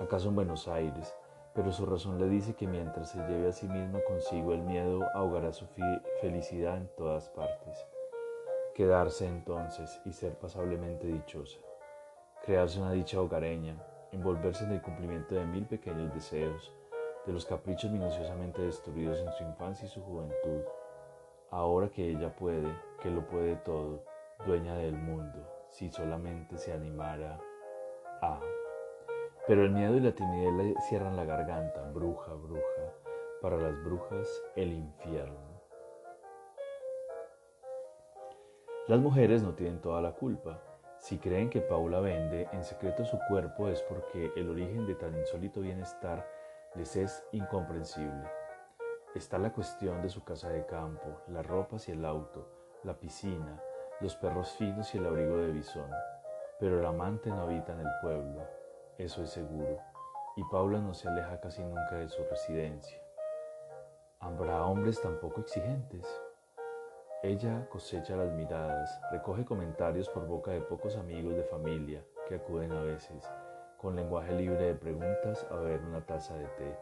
acaso 0.00 0.30
en 0.30 0.36
Buenos 0.36 0.68
Aires, 0.68 1.14
pero 1.54 1.70
su 1.70 1.84
razón 1.84 2.18
le 2.18 2.30
dice 2.30 2.54
que 2.54 2.66
mientras 2.66 3.10
se 3.10 3.18
lleve 3.28 3.46
a 3.46 3.52
sí 3.52 3.68
misma 3.68 4.00
consigo 4.08 4.54
el 4.54 4.62
miedo, 4.62 5.04
ahogará 5.12 5.52
su 5.52 5.66
felicidad 6.22 6.78
en 6.78 6.88
todas 6.96 7.28
partes 7.28 7.86
quedarse 8.75 9.26
entonces 9.26 10.00
y 10.06 10.12
ser 10.12 10.32
pasablemente 10.38 11.06
dichosa, 11.06 11.58
crearse 12.42 12.80
una 12.80 12.92
dicha 12.92 13.20
hogareña, 13.20 13.76
envolverse 14.12 14.64
en 14.64 14.72
el 14.72 14.80
cumplimiento 14.80 15.34
de 15.34 15.44
mil 15.44 15.66
pequeños 15.66 16.14
deseos, 16.14 16.72
de 17.26 17.33
los 17.33 17.45
caprichos 17.45 17.90
minuciosamente 17.90 18.62
destruidos 18.62 19.18
en 19.18 19.33
su 19.33 19.42
infancia 19.42 19.87
y 19.87 19.88
su 19.88 20.00
juventud, 20.02 20.62
ahora 21.50 21.88
que 21.88 22.09
ella 22.09 22.35
puede, 22.35 22.68
que 23.00 23.11
lo 23.11 23.26
puede 23.26 23.56
todo, 23.56 24.04
dueña 24.47 24.76
del 24.76 24.97
mundo, 24.97 25.38
si 25.68 25.90
solamente 25.90 26.56
se 26.56 26.73
animara 26.73 27.40
a... 28.23 28.40
Pero 29.47 29.64
el 29.64 29.71
miedo 29.71 29.97
y 29.97 30.00
la 30.00 30.12
timidez 30.12 30.52
le 30.54 30.80
cierran 30.88 31.16
la 31.16 31.25
garganta, 31.25 31.90
bruja, 31.92 32.33
bruja, 32.35 32.92
para 33.40 33.56
las 33.56 33.83
brujas 33.85 34.28
el 34.54 34.73
infierno. 34.73 35.56
Las 38.88 39.00
mujeres 39.00 39.42
no 39.42 39.54
tienen 39.54 39.80
toda 39.80 40.00
la 40.00 40.12
culpa. 40.12 40.62
Si 40.99 41.18
creen 41.18 41.50
que 41.50 41.61
Paula 41.61 42.00
vende 42.00 42.49
en 42.52 42.64
secreto 42.64 43.04
su 43.04 43.18
cuerpo 43.28 43.68
es 43.68 43.83
porque 43.83 44.30
el 44.37 44.49
origen 44.49 44.87
de 44.87 44.95
tan 44.95 45.16
insólito 45.16 45.61
bienestar 45.61 46.35
les 46.75 46.96
es 46.96 47.25
incomprensible. 47.32 48.30
Está 49.14 49.38
la 49.38 49.52
cuestión 49.52 50.02
de 50.02 50.08
su 50.08 50.25
casa 50.25 50.50
de 50.50 50.66
campo, 50.66 51.23
las 51.28 51.46
ropas 51.46 51.88
y 51.88 51.92
el 51.92 52.04
auto, 52.04 52.46
la 52.82 52.99
piscina, 52.99 53.62
los 54.00 54.14
perros 54.16 54.52
finos 54.52 54.94
y 54.94 54.99
el 54.99 55.06
abrigo 55.06 55.38
de 55.38 55.52
bisón. 55.52 55.90
Pero 56.58 56.78
el 56.78 56.87
amante 56.87 57.30
no 57.30 57.42
habita 57.42 57.73
en 57.73 57.80
el 57.80 57.90
pueblo, 58.02 58.46
eso 58.99 59.23
es 59.23 59.30
seguro, 59.30 59.78
y 60.37 60.44
Paula 60.44 60.80
no 60.80 60.92
se 60.94 61.08
aleja 61.08 61.40
casi 61.40 61.62
nunca 61.62 61.96
de 61.96 62.08
su 62.08 62.23
residencia. 62.25 63.00
¿Habrá 64.20 64.64
hombres 64.64 65.00
tan 65.00 65.20
poco 65.20 65.40
exigentes? 65.40 66.06
Ella 67.23 67.66
cosecha 67.70 68.16
las 68.16 68.32
miradas, 68.32 69.00
recoge 69.11 69.44
comentarios 69.44 70.08
por 70.08 70.26
boca 70.26 70.50
de 70.50 70.61
pocos 70.61 70.96
amigos 70.96 71.35
de 71.35 71.44
familia 71.44 72.04
que 72.28 72.37
acuden 72.37 72.73
a 72.73 72.80
veces, 72.82 73.28
con 73.86 73.94
lenguaje 73.94 74.32
libre 74.32 74.64
de 74.64 74.74
preguntas, 74.74 75.46
a 75.48 75.54
beber 75.54 75.80
una 75.82 76.04
taza 76.04 76.36
de 76.36 76.46
té. 76.58 76.76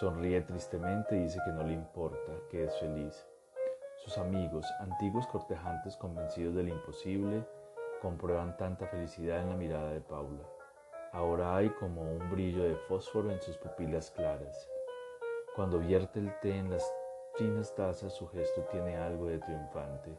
Sonríe 0.00 0.40
tristemente 0.40 1.14
y 1.14 1.20
dice 1.20 1.38
que 1.44 1.52
no 1.52 1.62
le 1.62 1.74
importa, 1.74 2.32
que 2.50 2.64
es 2.64 2.76
feliz. 2.80 3.24
Sus 3.98 4.18
amigos, 4.18 4.66
antiguos 4.80 5.28
cortejantes 5.28 5.96
convencidos 5.96 6.56
del 6.56 6.70
imposible, 6.70 7.46
comprueban 8.02 8.56
tanta 8.56 8.88
felicidad 8.88 9.42
en 9.42 9.50
la 9.50 9.54
mirada 9.54 9.92
de 9.92 10.00
Paula. 10.00 10.42
Ahora 11.12 11.54
hay 11.54 11.70
como 11.70 12.02
un 12.02 12.28
brillo 12.32 12.64
de 12.64 12.74
fósforo 12.88 13.30
en 13.30 13.40
sus 13.40 13.56
pupilas 13.56 14.10
claras. 14.10 14.68
Cuando 15.54 15.78
vierte 15.78 16.18
el 16.18 16.36
té 16.40 16.50
en 16.50 16.68
las 16.68 16.92
finas 17.36 17.72
tazas 17.76 18.12
su 18.12 18.26
gesto 18.26 18.62
tiene 18.72 18.96
algo 18.96 19.26
de 19.26 19.38
triunfante, 19.38 20.18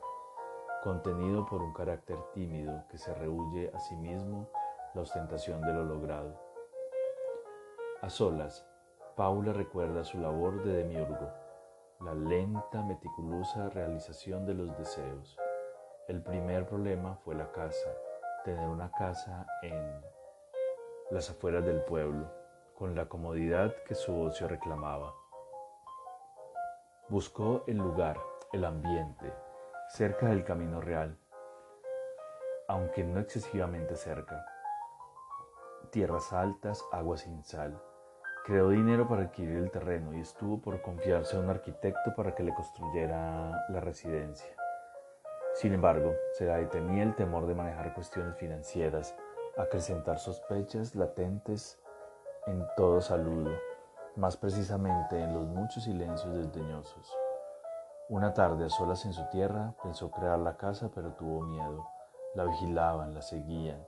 contenido 0.82 1.46
por 1.46 1.62
un 1.62 1.74
carácter 1.74 2.16
tímido 2.34 2.86
que 2.90 2.98
se 2.98 3.14
rehuye 3.16 3.70
a 3.76 3.80
sí 3.82 3.98
mismo 3.98 4.50
la 4.94 5.02
ostentación 5.02 5.62
de 5.62 5.74
lo 5.74 5.84
logrado. 5.84 6.40
A 8.02 8.10
solas, 8.10 8.66
Paula 9.16 9.52
recuerda 9.54 10.04
su 10.04 10.20
labor 10.20 10.64
de 10.64 10.78
demiurgo, 10.78 11.30
la 12.02 12.14
lenta, 12.14 12.82
meticulosa 12.82 13.70
realización 13.70 14.46
de 14.46 14.54
los 14.54 14.78
deseos. 14.78 15.38
El 16.08 16.24
primer 16.24 16.66
problema 16.66 17.16
fue 17.18 17.36
la 17.36 17.52
casa, 17.52 17.90
tener 18.46 18.68
una 18.68 18.90
casa 18.92 19.46
en 19.62 20.02
las 21.12 21.30
afueras 21.30 21.66
del 21.66 21.82
pueblo, 21.82 22.32
con 22.74 22.96
la 22.96 23.10
comodidad 23.10 23.76
que 23.86 23.96
su 23.96 24.18
ocio 24.18 24.48
reclamaba. 24.48 25.14
Buscó 27.10 27.64
el 27.68 27.78
lugar, 27.78 28.18
el 28.54 28.64
ambiente, 28.64 29.34
cerca 29.90 30.28
del 30.28 30.46
camino 30.46 30.80
real, 30.80 31.18
aunque 32.70 33.04
no 33.04 33.20
excesivamente 33.20 33.96
cerca. 33.96 34.46
Tierras 35.92 36.34
altas, 36.34 36.84
agua 36.92 37.18
sin 37.18 37.44
sal. 37.44 37.82
Creó 38.46 38.70
dinero 38.70 39.08
para 39.08 39.24
adquirir 39.24 39.58
el 39.58 39.72
terreno 39.72 40.14
y 40.14 40.22
estuvo 40.22 40.62
por 40.62 40.82
confiarse 40.82 41.36
a 41.36 41.40
un 41.40 41.50
arquitecto 41.50 42.14
para 42.16 42.34
que 42.36 42.44
le 42.44 42.54
construyera 42.54 43.66
la 43.70 43.80
residencia. 43.80 44.56
Sin 45.56 45.74
embargo, 45.74 46.14
se 46.34 46.46
detenía 46.46 47.04
el 47.04 47.16
temor 47.16 47.48
de 47.48 47.56
manejar 47.56 47.94
cuestiones 47.94 48.36
financieras, 48.38 49.16
acrecentar 49.58 50.20
sospechas 50.20 50.96
latentes 50.96 51.80
en 52.48 52.66
todo 52.78 53.02
saludo 53.02 53.52
más 54.20 54.36
precisamente 54.36 55.22
en 55.22 55.34
los 55.34 55.48
muchos 55.48 55.84
silencios 55.84 56.34
desdeñosos. 56.36 57.18
Una 58.10 58.34
tarde 58.34 58.66
a 58.66 58.70
solas 58.70 59.06
en 59.06 59.14
su 59.14 59.24
tierra 59.30 59.74
pensó 59.82 60.12
crear 60.12 60.40
la 60.40 60.58
casa, 60.58 60.90
pero 60.94 61.14
tuvo 61.14 61.42
miedo. 61.42 61.88
La 62.34 62.44
vigilaban, 62.44 63.14
la 63.14 63.22
seguían. 63.22 63.82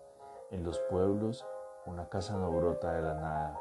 En 0.52 0.64
los 0.64 0.80
pueblos 0.90 1.46
una 1.86 2.08
casa 2.08 2.38
no 2.38 2.52
brota 2.52 2.94
de 2.94 3.02
la 3.02 3.14
nada, 3.16 3.60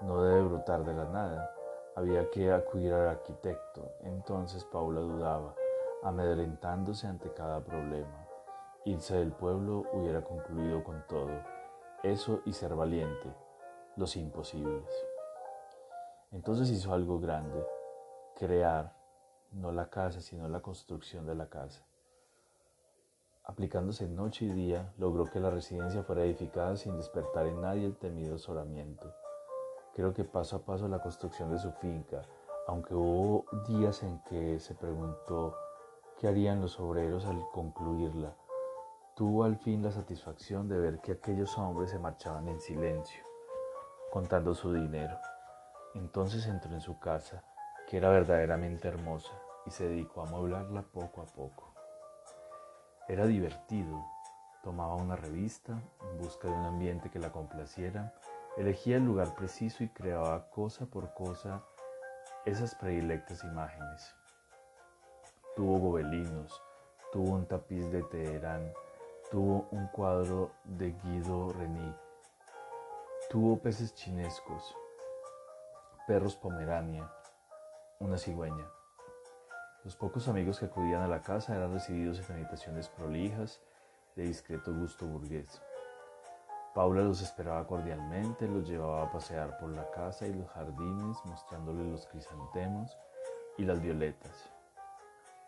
no 0.00 0.22
debe 0.22 0.42
brotar 0.42 0.84
de 0.84 0.94
la 0.94 1.04
nada. 1.04 1.54
Había 1.94 2.30
que 2.30 2.52
acudir 2.52 2.92
al 2.92 3.08
arquitecto. 3.08 3.92
Entonces 4.00 4.64
Paula 4.64 5.00
dudaba, 5.00 5.54
amedrentándose 6.02 7.06
ante 7.06 7.32
cada 7.32 7.60
problema. 7.60 8.26
Irse 8.84 9.16
del 9.16 9.32
pueblo 9.32 9.84
hubiera 9.92 10.22
concluido 10.22 10.82
con 10.82 11.04
todo. 11.06 11.30
Eso 12.02 12.40
y 12.46 12.52
ser 12.52 12.74
valiente, 12.74 13.30
los 13.96 14.16
imposibles. 14.16 14.88
Entonces 16.32 16.70
hizo 16.70 16.94
algo 16.94 17.20
grande, 17.20 17.66
crear 18.36 18.92
no 19.52 19.72
la 19.72 19.90
casa, 19.90 20.20
sino 20.20 20.48
la 20.48 20.60
construcción 20.60 21.26
de 21.26 21.34
la 21.34 21.48
casa. 21.48 21.82
Aplicándose 23.44 24.08
noche 24.08 24.44
y 24.44 24.52
día, 24.52 24.92
logró 24.98 25.24
que 25.24 25.40
la 25.40 25.50
residencia 25.50 26.02
fuera 26.02 26.24
edificada 26.24 26.76
sin 26.76 26.96
despertar 26.96 27.46
en 27.46 27.60
nadie 27.60 27.86
el 27.86 27.96
temido 27.96 28.38
solamiento. 28.38 29.12
Creo 29.94 30.14
que 30.14 30.24
paso 30.24 30.56
a 30.56 30.64
paso 30.64 30.88
la 30.88 31.00
construcción 31.00 31.50
de 31.50 31.58
su 31.58 31.72
finca, 31.72 32.22
aunque 32.66 32.94
hubo 32.94 33.46
días 33.66 34.02
en 34.02 34.22
que 34.24 34.60
se 34.60 34.74
preguntó 34.74 35.54
¿Qué 36.20 36.28
harían 36.28 36.60
los 36.60 36.78
obreros 36.78 37.24
al 37.24 37.48
concluirla? 37.50 38.36
Tuvo 39.16 39.44
al 39.44 39.56
fin 39.56 39.82
la 39.82 39.90
satisfacción 39.90 40.68
de 40.68 40.78
ver 40.78 41.00
que 41.00 41.12
aquellos 41.12 41.56
hombres 41.56 41.88
se 41.88 41.98
marchaban 41.98 42.46
en 42.46 42.60
silencio, 42.60 43.24
contando 44.10 44.54
su 44.54 44.70
dinero. 44.70 45.16
Entonces 45.94 46.46
entró 46.46 46.74
en 46.74 46.82
su 46.82 46.98
casa, 46.98 47.42
que 47.88 47.96
era 47.96 48.10
verdaderamente 48.10 48.86
hermosa, 48.86 49.32
y 49.64 49.70
se 49.70 49.88
dedicó 49.88 50.20
a 50.20 50.26
amueblarla 50.28 50.82
poco 50.82 51.22
a 51.22 51.24
poco. 51.24 51.69
Era 53.10 53.26
divertido, 53.26 54.06
tomaba 54.62 54.94
una 54.94 55.16
revista 55.16 55.72
en 55.72 56.18
busca 56.18 56.46
de 56.46 56.54
un 56.54 56.64
ambiente 56.64 57.10
que 57.10 57.18
la 57.18 57.32
complaciera, 57.32 58.14
elegía 58.56 58.98
el 58.98 59.04
lugar 59.04 59.34
preciso 59.34 59.82
y 59.82 59.88
creaba 59.88 60.48
cosa 60.50 60.86
por 60.86 61.12
cosa 61.12 61.60
esas 62.44 62.76
predilectas 62.76 63.42
imágenes. 63.42 64.14
Tuvo 65.56 65.80
gobelinos, 65.80 66.62
tuvo 67.12 67.32
un 67.32 67.46
tapiz 67.46 67.90
de 67.90 68.04
Teherán, 68.04 68.72
tuvo 69.28 69.66
un 69.72 69.88
cuadro 69.88 70.52
de 70.62 70.92
Guido 71.02 71.52
Reni, 71.52 71.92
tuvo 73.28 73.58
peces 73.58 73.92
chinescos, 73.92 74.72
perros 76.06 76.36
pomerania, 76.36 77.10
una 77.98 78.16
cigüeña. 78.16 78.68
Los 79.82 79.96
pocos 79.96 80.28
amigos 80.28 80.58
que 80.58 80.66
acudían 80.66 81.00
a 81.00 81.08
la 81.08 81.22
casa 81.22 81.56
eran 81.56 81.72
recibidos 81.72 82.20
en 82.28 82.36
habitaciones 82.36 82.88
prolijas 82.88 83.60
de 84.14 84.24
discreto 84.24 84.74
gusto 84.74 85.06
burgués. 85.06 85.62
Paula 86.74 87.00
los 87.00 87.22
esperaba 87.22 87.66
cordialmente, 87.66 88.46
los 88.46 88.68
llevaba 88.68 89.04
a 89.04 89.10
pasear 89.10 89.58
por 89.58 89.70
la 89.70 89.90
casa 89.90 90.26
y 90.26 90.34
los 90.34 90.50
jardines, 90.50 91.16
mostrándoles 91.24 91.86
los 91.86 92.06
crisantemos 92.06 92.94
y 93.56 93.64
las 93.64 93.80
violetas. 93.80 94.50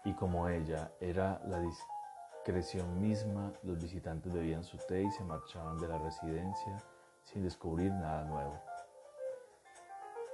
Y 0.04 0.14
como 0.14 0.48
ella 0.48 0.90
era 0.98 1.42
la 1.46 1.60
discreción 1.60 3.02
misma, 3.02 3.52
los 3.62 3.78
visitantes 3.78 4.32
bebían 4.32 4.64
su 4.64 4.78
té 4.78 5.02
y 5.02 5.10
se 5.10 5.24
marchaban 5.24 5.76
de 5.78 5.88
la 5.88 5.98
residencia 5.98 6.78
sin 7.22 7.42
descubrir 7.42 7.92
nada 7.92 8.24
nuevo. 8.24 8.58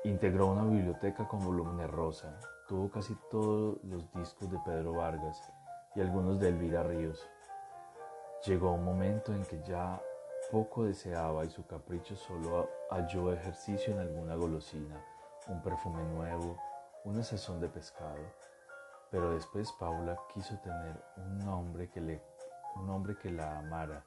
Integró 0.05 0.47
una 0.47 0.62
biblioteca 0.62 1.26
con 1.26 1.45
volúmenes 1.45 1.90
rosa, 1.90 2.38
tuvo 2.68 2.90
casi 2.90 3.14
todos 3.30 3.82
los 3.82 4.12
discos 4.12 4.50
de 4.50 4.58
Pedro 4.58 4.92
Vargas 4.92 5.42
y 5.94 6.02
algunos 6.02 6.38
de 6.38 6.48
Elvira 6.48 6.82
Ríos. 6.82 7.26
Llegó 8.44 8.72
un 8.72 8.84
momento 8.84 9.32
en 9.32 9.42
que 9.44 9.60
ya 9.62 10.00
poco 10.52 10.84
deseaba 10.84 11.44
y 11.46 11.50
su 11.50 11.66
capricho 11.66 12.14
solo 12.14 12.68
halló 12.90 13.32
ejercicio 13.32 13.94
en 13.94 14.00
alguna 14.00 14.37
golosina, 14.37 15.02
un 15.48 15.62
perfume 15.62 16.04
nuevo, 16.04 16.58
una 17.04 17.22
sazón 17.22 17.58
de 17.58 17.68
pescado. 17.68 18.20
Pero 19.10 19.32
después 19.32 19.72
Paula 19.72 20.18
quiso 20.34 20.58
tener 20.58 21.02
un 21.16 21.48
hombre 21.48 21.88
que, 21.88 22.02
le, 22.02 22.22
un 22.76 22.90
hombre 22.90 23.16
que 23.16 23.30
la 23.30 23.58
amara, 23.58 24.04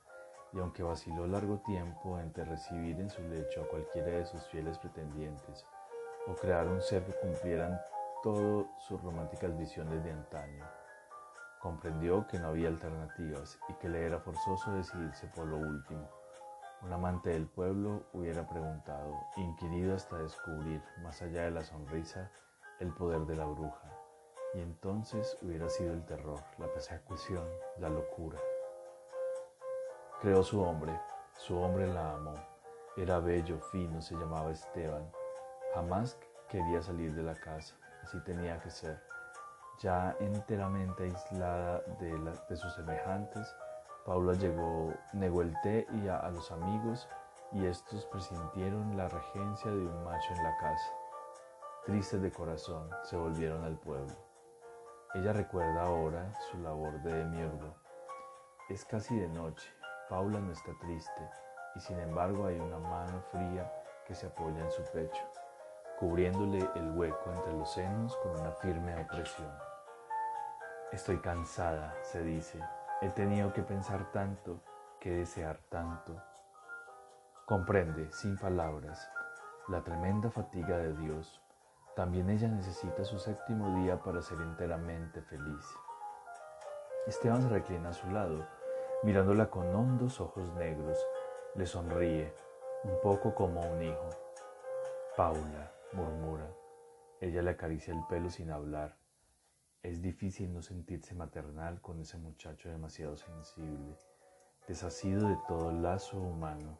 y 0.53 0.59
aunque 0.59 0.83
vaciló 0.83 1.25
largo 1.25 1.57
tiempo 1.65 2.19
entre 2.19 2.45
recibir 2.45 2.99
en 2.99 3.09
su 3.09 3.23
lecho 3.23 3.63
a 3.63 3.67
cualquiera 3.67 4.09
de 4.09 4.25
sus 4.25 4.45
fieles 4.49 4.77
pretendientes, 4.77 5.65
o 6.27 6.35
crear 6.35 6.67
un 6.67 6.81
ser 6.81 7.03
que 7.03 7.13
cumplieran 7.13 7.81
todas 8.23 8.65
sus 8.87 9.01
románticas 9.01 9.57
visiones 9.57 10.03
de 10.03 10.11
antaño, 10.11 10.65
comprendió 11.59 12.27
que 12.27 12.39
no 12.39 12.47
había 12.47 12.67
alternativas 12.69 13.59
y 13.69 13.73
que 13.73 13.89
le 13.89 14.05
era 14.05 14.19
forzoso 14.19 14.73
decidirse 14.73 15.27
por 15.27 15.47
lo 15.47 15.57
último 15.57 16.09
un 16.83 16.91
amante 16.91 17.29
del 17.29 17.45
pueblo 17.47 18.07
hubiera 18.11 18.47
preguntado, 18.47 19.15
inquirido 19.37 19.95
hasta 19.95 20.17
descubrir, 20.17 20.81
más 21.03 21.21
allá 21.21 21.43
de 21.43 21.51
la 21.51 21.63
sonrisa, 21.63 22.31
el 22.79 22.91
poder 22.93 23.21
de 23.27 23.35
la 23.35 23.45
bruja. 23.45 23.87
Y 24.55 24.61
entonces 24.61 25.37
hubiera 25.43 25.69
sido 25.69 25.93
el 25.93 26.03
terror, 26.05 26.39
la 26.57 26.65
persecución, 26.73 27.47
la 27.77 27.87
locura. 27.87 28.39
Creó 30.21 30.41
su 30.41 30.59
hombre, 30.61 30.99
su 31.37 31.55
hombre 31.55 31.85
la 31.85 32.15
amó. 32.15 32.35
Era 32.97 33.19
bello, 33.19 33.59
fino, 33.71 34.01
se 34.01 34.15
llamaba 34.15 34.51
Esteban. 34.51 35.07
Jamás 35.75 36.17
quería 36.49 36.81
salir 36.81 37.13
de 37.13 37.21
la 37.21 37.35
casa, 37.35 37.75
así 38.03 38.19
tenía 38.21 38.59
que 38.59 38.69
ser. 38.69 39.01
Ya 39.79 40.15
enteramente 40.19 41.03
aislada 41.03 41.81
de, 41.99 42.55
sus 42.55 42.73
semejantes, 42.75 43.47
Paula 44.05 44.33
llegó, 44.33 44.93
negó 45.13 45.41
el 45.41 45.53
té 45.61 45.87
y 45.93 46.07
a, 46.07 46.17
a 46.17 46.29
los 46.29 46.51
amigos 46.51 47.07
y 47.51 47.65
estos 47.65 48.05
presintieron 48.05 48.95
la 48.95 49.07
regencia 49.09 49.71
de 49.71 49.85
un 49.85 50.03
macho 50.03 50.33
en 50.33 50.43
la 50.43 50.57
casa. 50.57 50.93
Tristes 51.85 52.21
de 52.21 52.31
corazón, 52.31 52.89
se 53.03 53.17
volvieron 53.17 53.63
al 53.63 53.77
pueblo. 53.77 54.13
Ella 55.13 55.33
recuerda 55.33 55.83
ahora 55.83 56.31
su 56.49 56.57
labor 56.59 57.01
de 57.01 57.13
demiurgo. 57.13 57.75
Es 58.69 58.85
casi 58.85 59.17
de 59.17 59.27
noche, 59.27 59.67
Paula 60.09 60.39
no 60.39 60.51
está 60.51 60.71
triste 60.79 61.29
y 61.75 61.79
sin 61.79 61.99
embargo 61.99 62.45
hay 62.45 62.59
una 62.59 62.77
mano 62.77 63.21
fría 63.31 63.71
que 64.05 64.15
se 64.15 64.27
apoya 64.27 64.59
en 64.59 64.71
su 64.71 64.83
pecho, 64.91 65.21
cubriéndole 66.01 66.67
el 66.73 66.97
hueco 66.97 67.31
entre 67.31 67.53
los 67.53 67.71
senos 67.73 68.17
con 68.23 68.31
una 68.31 68.51
firme 68.53 68.99
opresión. 68.99 69.51
Estoy 70.91 71.19
cansada, 71.19 71.93
se 72.01 72.23
dice, 72.23 72.59
He 73.01 73.09
tenido 73.09 73.53
que 73.53 73.61
pensar 73.61 74.11
tanto, 74.11 74.61
que 74.99 75.11
desear 75.11 75.59
tanto. 75.69 76.19
Comprende, 77.45 78.11
sin 78.11 78.35
palabras, 78.35 79.11
la 79.67 79.83
tremenda 79.83 80.31
fatiga 80.31 80.75
de 80.77 80.93
Dios. 80.93 81.39
También 81.95 82.31
ella 82.31 82.47
necesita 82.47 83.03
su 83.03 83.19
séptimo 83.19 83.83
día 83.83 84.01
para 84.01 84.23
ser 84.23 84.39
enteramente 84.41 85.21
feliz. 85.21 85.65
Esteban 87.05 87.43
se 87.43 87.49
reclina 87.49 87.89
a 87.89 87.93
su 87.93 88.09
lado, 88.09 88.47
mirándola 89.03 89.51
con 89.51 89.67
hondos 89.75 90.19
ojos 90.19 90.51
negros. 90.55 90.97
Le 91.53 91.67
sonríe, 91.67 92.33
un 92.85 92.99
poco 93.01 93.35
como 93.35 93.61
un 93.61 93.83
hijo. 93.83 94.09
Paula, 95.15 95.71
murmura. 95.93 96.49
Ella 97.19 97.41
le 97.41 97.51
acaricia 97.51 97.93
el 97.93 98.03
pelo 98.07 98.29
sin 98.29 98.51
hablar. 98.51 98.97
Es 99.83 100.01
difícil 100.01 100.53
no 100.53 100.61
sentirse 100.61 101.15
maternal 101.15 101.81
con 101.81 101.99
ese 101.99 102.17
muchacho 102.17 102.69
demasiado 102.69 103.15
sensible, 103.15 103.95
desasido 104.67 105.27
de 105.27 105.37
todo 105.47 105.71
lazo 105.71 106.19
humano, 106.19 106.77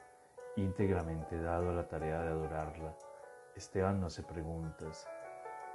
íntegramente 0.55 1.41
dado 1.41 1.69
a 1.69 1.73
la 1.73 1.87
tarea 1.87 2.21
de 2.21 2.29
adorarla. 2.29 2.95
Esteban 3.55 3.99
no 3.99 4.07
hace 4.07 4.23
preguntas, 4.23 5.07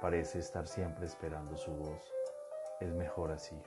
parece 0.01 0.39
estar 0.39 0.67
siempre 0.67 1.05
esperando 1.05 1.57
su 1.57 1.71
voz. 1.71 2.01
Es 2.79 2.93
mejor 2.93 3.31
así. 3.31 3.61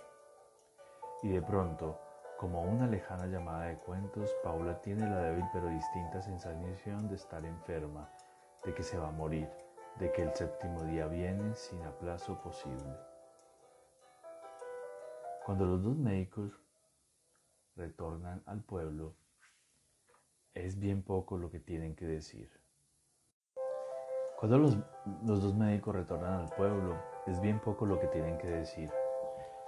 Y 1.22 1.28
de 1.28 1.42
pronto, 1.42 2.00
como 2.38 2.62
una 2.62 2.86
lejana 2.86 3.26
llamada 3.26 3.66
de 3.66 3.78
cuentos, 3.78 4.34
Paula 4.42 4.80
tiene 4.80 5.06
la 5.06 5.20
débil 5.20 5.44
pero 5.52 5.68
distinta 5.68 6.22
sensación 6.22 7.08
de 7.08 7.16
estar 7.16 7.44
enferma, 7.44 8.10
de 8.64 8.74
que 8.74 8.82
se 8.82 8.98
va 8.98 9.08
a 9.08 9.12
morir, 9.12 9.48
de 9.98 10.12
que 10.12 10.22
el 10.22 10.34
séptimo 10.34 10.82
día 10.84 11.06
viene 11.06 11.54
sin 11.54 11.82
aplazo 11.82 12.40
posible. 12.42 12.96
Cuando 15.44 15.66
los 15.66 15.82
dos 15.82 15.96
médicos 15.96 16.52
retornan 17.76 18.42
al 18.46 18.62
pueblo, 18.62 19.16
es 20.54 20.78
bien 20.78 21.02
poco 21.02 21.38
lo 21.38 21.50
que 21.50 21.60
tienen 21.60 21.94
que 21.94 22.06
decir. 22.06 22.50
Cuando 24.38 24.58
los, 24.58 24.78
dos 25.22 25.54
médicos 25.54 25.94
retornan 25.94 26.40
al 26.40 26.48
pueblo, 26.54 26.96
es 27.26 27.40
bien 27.40 27.60
poco 27.60 27.84
lo 27.84 28.00
que 28.00 28.06
tienen 28.06 28.38
que 28.38 28.48
decir. 28.48 28.90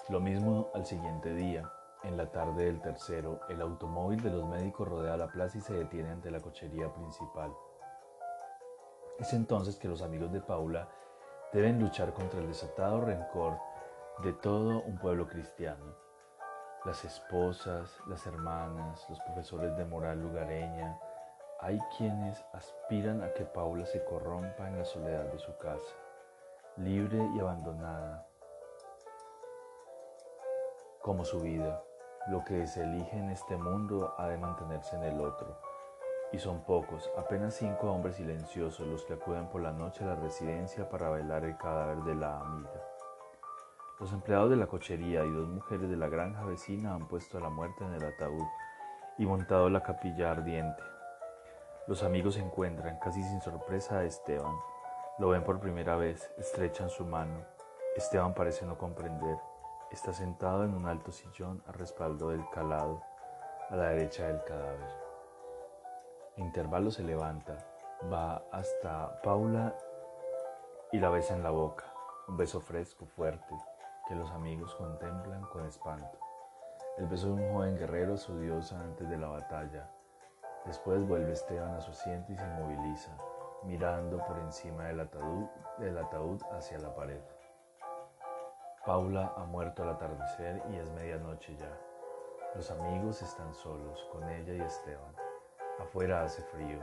Lo 0.09 0.19
mismo 0.19 0.71
al 0.75 0.87
siguiente 0.87 1.35
día. 1.35 1.71
En 2.05 2.17
la 2.17 2.31
tarde 2.31 2.65
del 2.65 2.81
tercero, 2.81 3.41
el 3.49 3.61
automóvil 3.61 4.23
de 4.23 4.31
los 4.31 4.49
médicos 4.49 4.89
rodea 4.89 5.17
la 5.17 5.29
plaza 5.29 5.59
y 5.59 5.61
se 5.61 5.75
detiene 5.75 6.11
ante 6.11 6.31
la 6.31 6.41
cochería 6.41 6.93
principal. 6.93 7.53
Es 9.19 9.33
entonces 9.33 9.77
que 9.77 9.89
los 9.89 10.03
amigos 10.03 10.33
de 10.33 10.41
Paula 10.41 10.89
deben 11.53 11.79
luchar 11.79 12.13
contra 12.15 12.41
el 12.41 12.49
desatado 12.49 13.01
rencor 13.03 13.59
de 14.23 14.33
todo 14.33 14.83
un 14.83 14.99
pueblo 14.99 15.29
cristiano. 15.29 15.95
Las 16.85 17.05
esposas, 17.05 18.01
las 18.09 18.27
hermanas, 18.27 19.07
los 19.09 19.21
profesores 19.21 19.77
de 19.77 19.85
moral 19.85 20.21
lugareña, 20.21 20.99
hay 21.61 21.79
quienes 21.97 22.45
aspiran 22.53 23.23
a 23.23 23.33
que 23.35 23.45
Paula 23.45 23.87
se 23.87 24.03
corrompa 24.05 24.67
en 24.67 24.79
la 24.79 24.85
soledad 24.85 25.25
de 25.27 25.39
su 25.39 25.57
casa, 25.59 25.95
libre 26.77 27.19
y 27.37 27.41
abandonada, 27.41 28.27
como 31.01 31.25
su 31.25 31.39
vida. 31.41 31.85
Lo 32.29 32.45
que 32.45 32.67
se 32.67 32.83
elige 32.83 33.17
en 33.17 33.31
este 33.31 33.57
mundo 33.57 34.15
ha 34.19 34.27
de 34.29 34.39
mantenerse 34.39 34.97
en 34.97 35.05
el 35.05 35.21
otro. 35.21 35.72
Y 36.33 36.39
son 36.39 36.65
pocos, 36.65 37.11
apenas 37.19 37.55
cinco 37.55 37.93
hombres 37.93 38.17
silenciosos 38.17 38.87
los 38.87 39.05
que 39.05 39.13
acuden 39.13 39.49
por 39.49 39.61
la 39.61 39.73
noche 39.73 40.03
a 40.03 40.09
la 40.09 40.17
residencia 40.17 40.89
para 40.89 41.11
velar 41.11 41.45
el 41.45 41.59
cadáver 41.59 41.99
de 42.05 42.15
la 42.15 42.41
amiga. 42.41 42.71
Los 44.01 44.13
empleados 44.13 44.51
de 44.51 44.57
la 44.57 44.67
cochería 44.67 45.25
y 45.25 45.31
dos 45.31 45.49
mujeres 45.49 45.89
de 45.91 45.97
la 45.97 46.09
granja 46.09 46.45
vecina 46.45 46.95
han 46.95 47.07
puesto 47.07 47.39
a 47.39 47.41
la 47.41 47.51
muerte 47.51 47.85
en 47.85 47.95
el 47.95 48.05
ataúd 48.05 48.47
y 49.19 49.27
montado 49.27 49.69
la 49.69 49.83
capilla 49.83 50.31
ardiente. 50.31 50.83
Los 51.87 52.03
amigos 52.03 52.37
encuentran 52.39 52.99
casi 52.99 53.23
sin 53.23 53.41
sorpresa 53.43 53.99
a 53.99 54.05
Esteban. 54.05 54.57
Lo 55.19 55.29
ven 55.29 55.45
por 55.45 55.61
primera 55.61 55.97
vez, 55.97 56.33
estrechan 56.39 56.89
su 56.89 57.05
mano. 57.05 57.45
Esteban 57.95 58.35
parece 58.35 58.65
no 58.65 58.79
comprender. 58.79 59.37
Está 59.91 60.13
sentado 60.13 60.65
en 60.65 60.75
un 60.75 60.87
alto 60.87 61.13
sillón 61.13 61.63
a 61.67 61.73
respaldo 61.73 62.31
del 62.31 62.49
calado, 62.51 63.03
a 63.69 63.77
la 63.77 63.91
derecha 63.91 64.27
del 64.27 64.43
cadáver. 64.45 65.02
A 66.37 66.41
intervalos 66.41 66.95
se 66.95 67.03
levanta, 67.03 67.59
va 68.11 68.43
hasta 68.51 69.21
Paula 69.21 69.77
y 70.91 70.99
la 70.99 71.11
besa 71.11 71.35
en 71.35 71.43
la 71.43 71.51
boca, 71.51 71.85
un 72.27 72.39
beso 72.39 72.61
fresco, 72.61 73.05
fuerte, 73.05 73.55
que 74.09 74.15
los 74.15 74.31
amigos 74.31 74.75
contemplan 74.77 75.43
con 75.43 75.67
espanto. 75.67 76.19
El 76.97 77.07
beso 77.07 77.27
de 77.27 77.33
un 77.35 77.53
joven 77.53 77.77
guerrero, 77.77 78.17
su 78.17 78.39
diosa 78.39 78.81
antes 78.81 79.11
de 79.11 79.19
la 79.19 79.29
batalla. 79.29 79.91
Después 80.65 81.07
vuelve 81.07 81.33
Esteban 81.33 81.75
a 81.75 81.81
su 81.83 81.91
asiento 81.91 82.33
y 82.33 82.37
se 82.37 82.47
moviliza, 82.47 83.13
mirando 83.65 84.17
por 84.25 84.39
encima 84.39 84.85
del 84.87 85.01
ataúd, 85.01 85.47
del 85.79 85.99
ataúd 85.99 86.41
hacia 86.53 86.79
la 86.79 86.95
pared. 86.95 87.21
Paula 88.87 89.35
ha 89.37 89.45
muerto 89.45 89.83
al 89.83 89.91
atardecer 89.91 90.63
y 90.71 90.77
es 90.77 90.91
medianoche 90.93 91.55
ya. 91.57 91.79
Los 92.55 92.71
amigos 92.71 93.21
están 93.21 93.55
solos, 93.55 94.03
con 94.11 94.29
ella 94.31 94.55
y 94.55 94.61
Esteban. 94.61 95.22
Afuera 95.79 96.23
hace 96.23 96.43
frío 96.43 96.79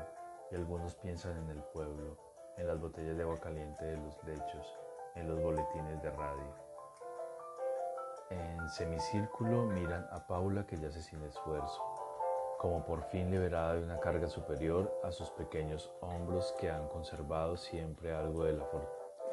y 0.52 0.56
algunos 0.56 0.96
piensan 0.96 1.38
en 1.38 1.50
el 1.50 1.64
pueblo, 1.64 2.18
en 2.58 2.68
las 2.68 2.80
botellas 2.80 3.16
de 3.16 3.24
agua 3.24 3.40
caliente 3.40 3.86
de 3.86 3.98
los 3.98 4.24
lechos, 4.24 4.78
en 5.16 5.28
los 5.28 5.42
boletines 5.42 6.02
de 6.02 6.10
radio. 6.12 6.56
En 8.30 8.70
semicírculo 8.70 9.66
miran 9.66 10.08
a 10.12 10.26
Paula 10.28 10.66
que 10.66 10.78
yace 10.78 11.02
sin 11.02 11.24
esfuerzo, 11.24 11.82
como 12.60 12.84
por 12.86 13.04
fin 13.04 13.32
liberada 13.32 13.76
de 13.76 13.84
una 13.84 14.00
carga 14.00 14.28
superior 14.28 14.92
a 15.04 15.12
sus 15.12 15.30
pequeños 15.32 15.92
hombros 16.02 16.54
que 16.60 16.70
han 16.70 16.88
conservado 16.90 17.58
siempre 17.58 18.14
algo 18.14 18.44
de 18.44 18.54
la 18.54 18.66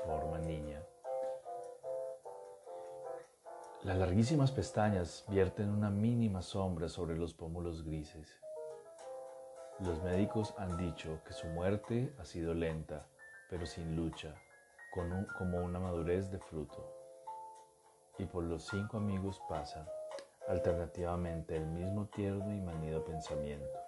forma 0.04 0.38
niña. 0.38 0.82
Las 3.82 3.98
larguísimas 3.98 4.50
pestañas 4.50 5.24
vierten 5.28 5.70
una 5.70 5.90
mínima 5.90 6.42
sombra 6.42 6.88
sobre 6.88 7.16
los 7.16 7.34
pómulos 7.34 7.84
grises. 7.84 8.40
Los 9.80 10.02
médicos 10.02 10.54
han 10.58 10.76
dicho 10.76 11.20
que 11.24 11.32
su 11.32 11.46
muerte 11.48 12.14
ha 12.18 12.24
sido 12.24 12.54
lenta, 12.54 13.06
pero 13.50 13.66
sin 13.66 13.94
lucha, 13.96 14.34
como 14.92 15.58
una 15.58 15.78
madurez 15.78 16.30
de 16.30 16.38
fruto. 16.38 16.84
Y 18.18 18.24
por 18.24 18.44
los 18.44 18.64
cinco 18.66 18.96
amigos 18.96 19.40
pasa, 19.48 19.86
alternativamente, 20.48 21.56
el 21.56 21.66
mismo 21.66 22.06
tierno 22.06 22.54
y 22.54 22.60
manido 22.60 23.04
pensamiento. 23.04 23.78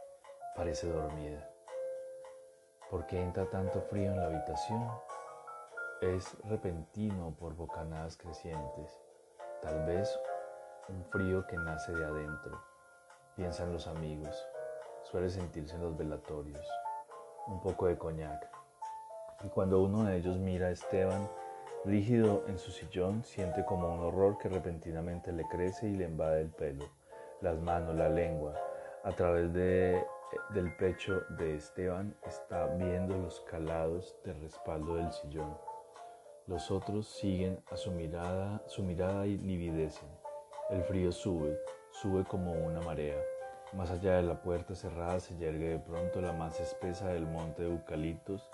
Parece 0.54 0.88
dormida. 0.88 1.48
¿Por 2.90 3.06
qué 3.06 3.22
entra 3.22 3.48
tanto 3.48 3.80
frío 3.82 4.12
en 4.12 4.20
la 4.20 4.26
habitación? 4.26 4.90
Es 6.00 6.36
repentino 6.44 7.34
por 7.38 7.54
bocanadas 7.54 8.16
crecientes 8.16 9.00
Tal 9.62 9.84
vez 9.86 10.16
un 10.88 11.04
frío 11.06 11.44
que 11.48 11.56
nace 11.56 11.92
de 11.92 12.04
adentro, 12.04 12.62
piensan 13.34 13.72
los 13.72 13.88
amigos, 13.88 14.46
suele 15.10 15.30
sentirse 15.30 15.74
en 15.76 15.82
los 15.82 15.96
velatorios, 15.96 16.66
un 17.46 17.60
poco 17.60 17.86
de 17.86 17.96
coñac. 17.96 18.48
Y 19.44 19.48
cuando 19.48 19.82
uno 19.82 20.04
de 20.04 20.16
ellos 20.16 20.36
mira 20.38 20.66
a 20.66 20.70
Esteban, 20.70 21.28
rígido 21.84 22.44
en 22.48 22.58
su 22.58 22.70
sillón, 22.70 23.24
siente 23.24 23.64
como 23.64 23.92
un 23.92 24.00
horror 24.00 24.38
que 24.38 24.48
repentinamente 24.48 25.32
le 25.32 25.46
crece 25.48 25.88
y 25.88 25.96
le 25.96 26.04
invade 26.04 26.42
el 26.42 26.50
pelo, 26.50 26.84
las 27.40 27.58
manos, 27.60 27.94
la 27.94 28.08
lengua. 28.08 28.54
A 29.04 29.12
través 29.12 29.52
de, 29.52 30.04
del 30.50 30.74
pecho 30.76 31.22
de 31.30 31.56
Esteban 31.56 32.14
está 32.26 32.66
viendo 32.66 33.16
los 33.16 33.40
calados 33.42 34.16
de 34.24 34.34
respaldo 34.34 34.96
del 34.96 35.12
sillón 35.12 35.56
los 36.48 36.70
otros 36.70 37.06
siguen 37.06 37.62
a 37.70 37.76
su 37.76 37.90
mirada, 37.90 38.62
su 38.68 38.82
mirada 38.82 39.26
y 39.26 39.36
lividecen. 39.36 40.08
El 40.70 40.82
frío 40.84 41.12
sube, 41.12 41.60
sube 41.90 42.24
como 42.24 42.52
una 42.52 42.80
marea. 42.80 43.18
Más 43.74 43.90
allá 43.90 44.16
de 44.16 44.22
la 44.22 44.40
puerta 44.40 44.74
cerrada 44.74 45.20
se 45.20 45.36
yergue 45.36 45.68
de 45.68 45.78
pronto 45.78 46.20
la 46.20 46.32
más 46.32 46.58
espesa 46.58 47.08
del 47.08 47.26
monte 47.26 47.62
de 47.62 47.70
eucaliptos 47.70 48.48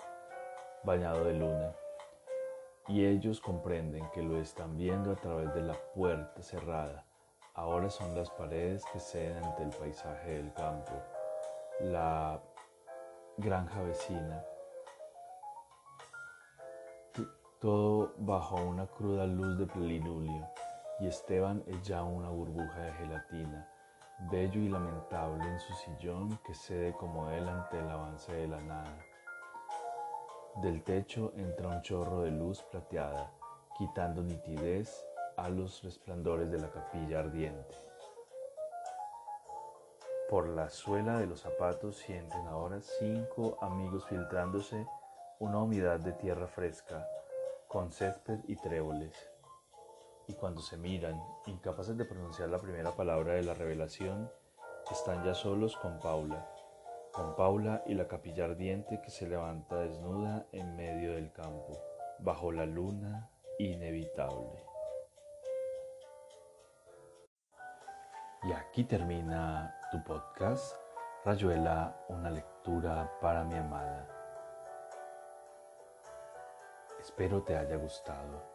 bañado 0.83 1.23
de 1.23 1.33
luna. 1.33 1.73
Y 2.87 3.05
ellos 3.05 3.39
comprenden 3.39 4.07
que 4.13 4.21
lo 4.21 4.39
están 4.39 4.77
viendo 4.77 5.11
a 5.11 5.15
través 5.15 5.53
de 5.55 5.61
la 5.61 5.73
puerta 5.95 6.41
cerrada. 6.41 7.05
Ahora 7.53 7.89
son 7.89 8.15
las 8.15 8.29
paredes 8.29 8.83
que 8.91 8.99
ceden 8.99 9.43
ante 9.43 9.63
el 9.63 9.69
paisaje 9.69 10.31
del 10.31 10.53
campo. 10.53 10.91
La 11.79 12.39
granja 13.37 13.81
vecina 13.81 14.43
todo 17.65 18.13
bajo 18.17 18.57
una 18.57 18.85
cruda 18.85 19.25
luz 19.25 19.57
de 19.57 19.65
plenilunio, 19.65 20.47
y 20.99 21.07
Esteban 21.07 21.63
es 21.65 21.81
ya 21.81 22.03
una 22.03 22.29
burbuja 22.29 22.79
de 22.79 22.93
gelatina, 22.93 23.67
bello 24.19 24.61
y 24.61 24.69
lamentable 24.69 25.43
en 25.43 25.59
su 25.59 25.73
sillón 25.73 26.39
que 26.45 26.53
cede 26.53 26.93
como 26.93 27.29
él 27.31 27.47
ante 27.47 27.79
el 27.79 27.89
avance 27.89 28.33
de 28.33 28.47
la 28.47 28.61
nada. 28.61 28.97
Del 30.61 30.83
techo 30.83 31.33
entra 31.35 31.67
un 31.67 31.81
chorro 31.81 32.21
de 32.21 32.31
luz 32.31 32.63
plateada, 32.71 33.31
quitando 33.77 34.23
nitidez 34.23 35.05
a 35.35 35.49
los 35.49 35.83
resplandores 35.83 36.49
de 36.49 36.59
la 36.59 36.71
capilla 36.71 37.19
ardiente. 37.19 37.75
Por 40.29 40.47
la 40.47 40.69
suela 40.69 41.19
de 41.19 41.27
los 41.27 41.41
zapatos 41.41 41.97
sienten 41.97 42.47
ahora 42.47 42.79
cinco 42.81 43.57
amigos 43.61 44.05
filtrándose 44.07 44.87
una 45.39 45.59
humedad 45.59 45.99
de 45.99 46.13
tierra 46.13 46.47
fresca 46.47 47.05
con 47.67 47.91
césped 47.91 48.39
y 48.47 48.55
tréboles. 48.55 49.34
Y 50.27 50.33
cuando 50.33 50.61
se 50.61 50.77
miran, 50.77 51.21
incapaces 51.45 51.97
de 51.97 52.05
pronunciar 52.05 52.49
la 52.49 52.59
primera 52.59 52.91
palabra 52.91 53.33
de 53.33 53.43
la 53.43 53.53
revelación, 53.53 54.31
están 54.91 55.23
ya 55.23 55.33
solos 55.33 55.75
con 55.77 55.99
Paula, 55.99 56.47
con 57.11 57.35
Paula 57.35 57.83
y 57.85 57.93
la 57.93 58.07
capilla 58.07 58.45
ardiente 58.45 59.01
que 59.01 59.09
se 59.09 59.27
levanta 59.27 59.77
desnuda 59.77 60.47
en 60.51 60.75
medio 60.75 61.13
del 61.13 61.31
campo, 61.31 61.77
bajo 62.19 62.51
la 62.51 62.65
luna 62.65 63.29
inevitable. 63.59 64.63
Y 68.43 68.51
aquí 68.51 68.83
termina 68.83 69.75
tu 69.91 70.03
podcast, 70.03 70.75
Rayuela, 71.23 72.05
una 72.09 72.29
lectura 72.29 73.11
para 73.19 73.43
mi 73.43 73.55
amada. 73.55 74.07
Espero 76.99 77.41
te 77.43 77.55
haya 77.55 77.75
gustado. 77.77 78.54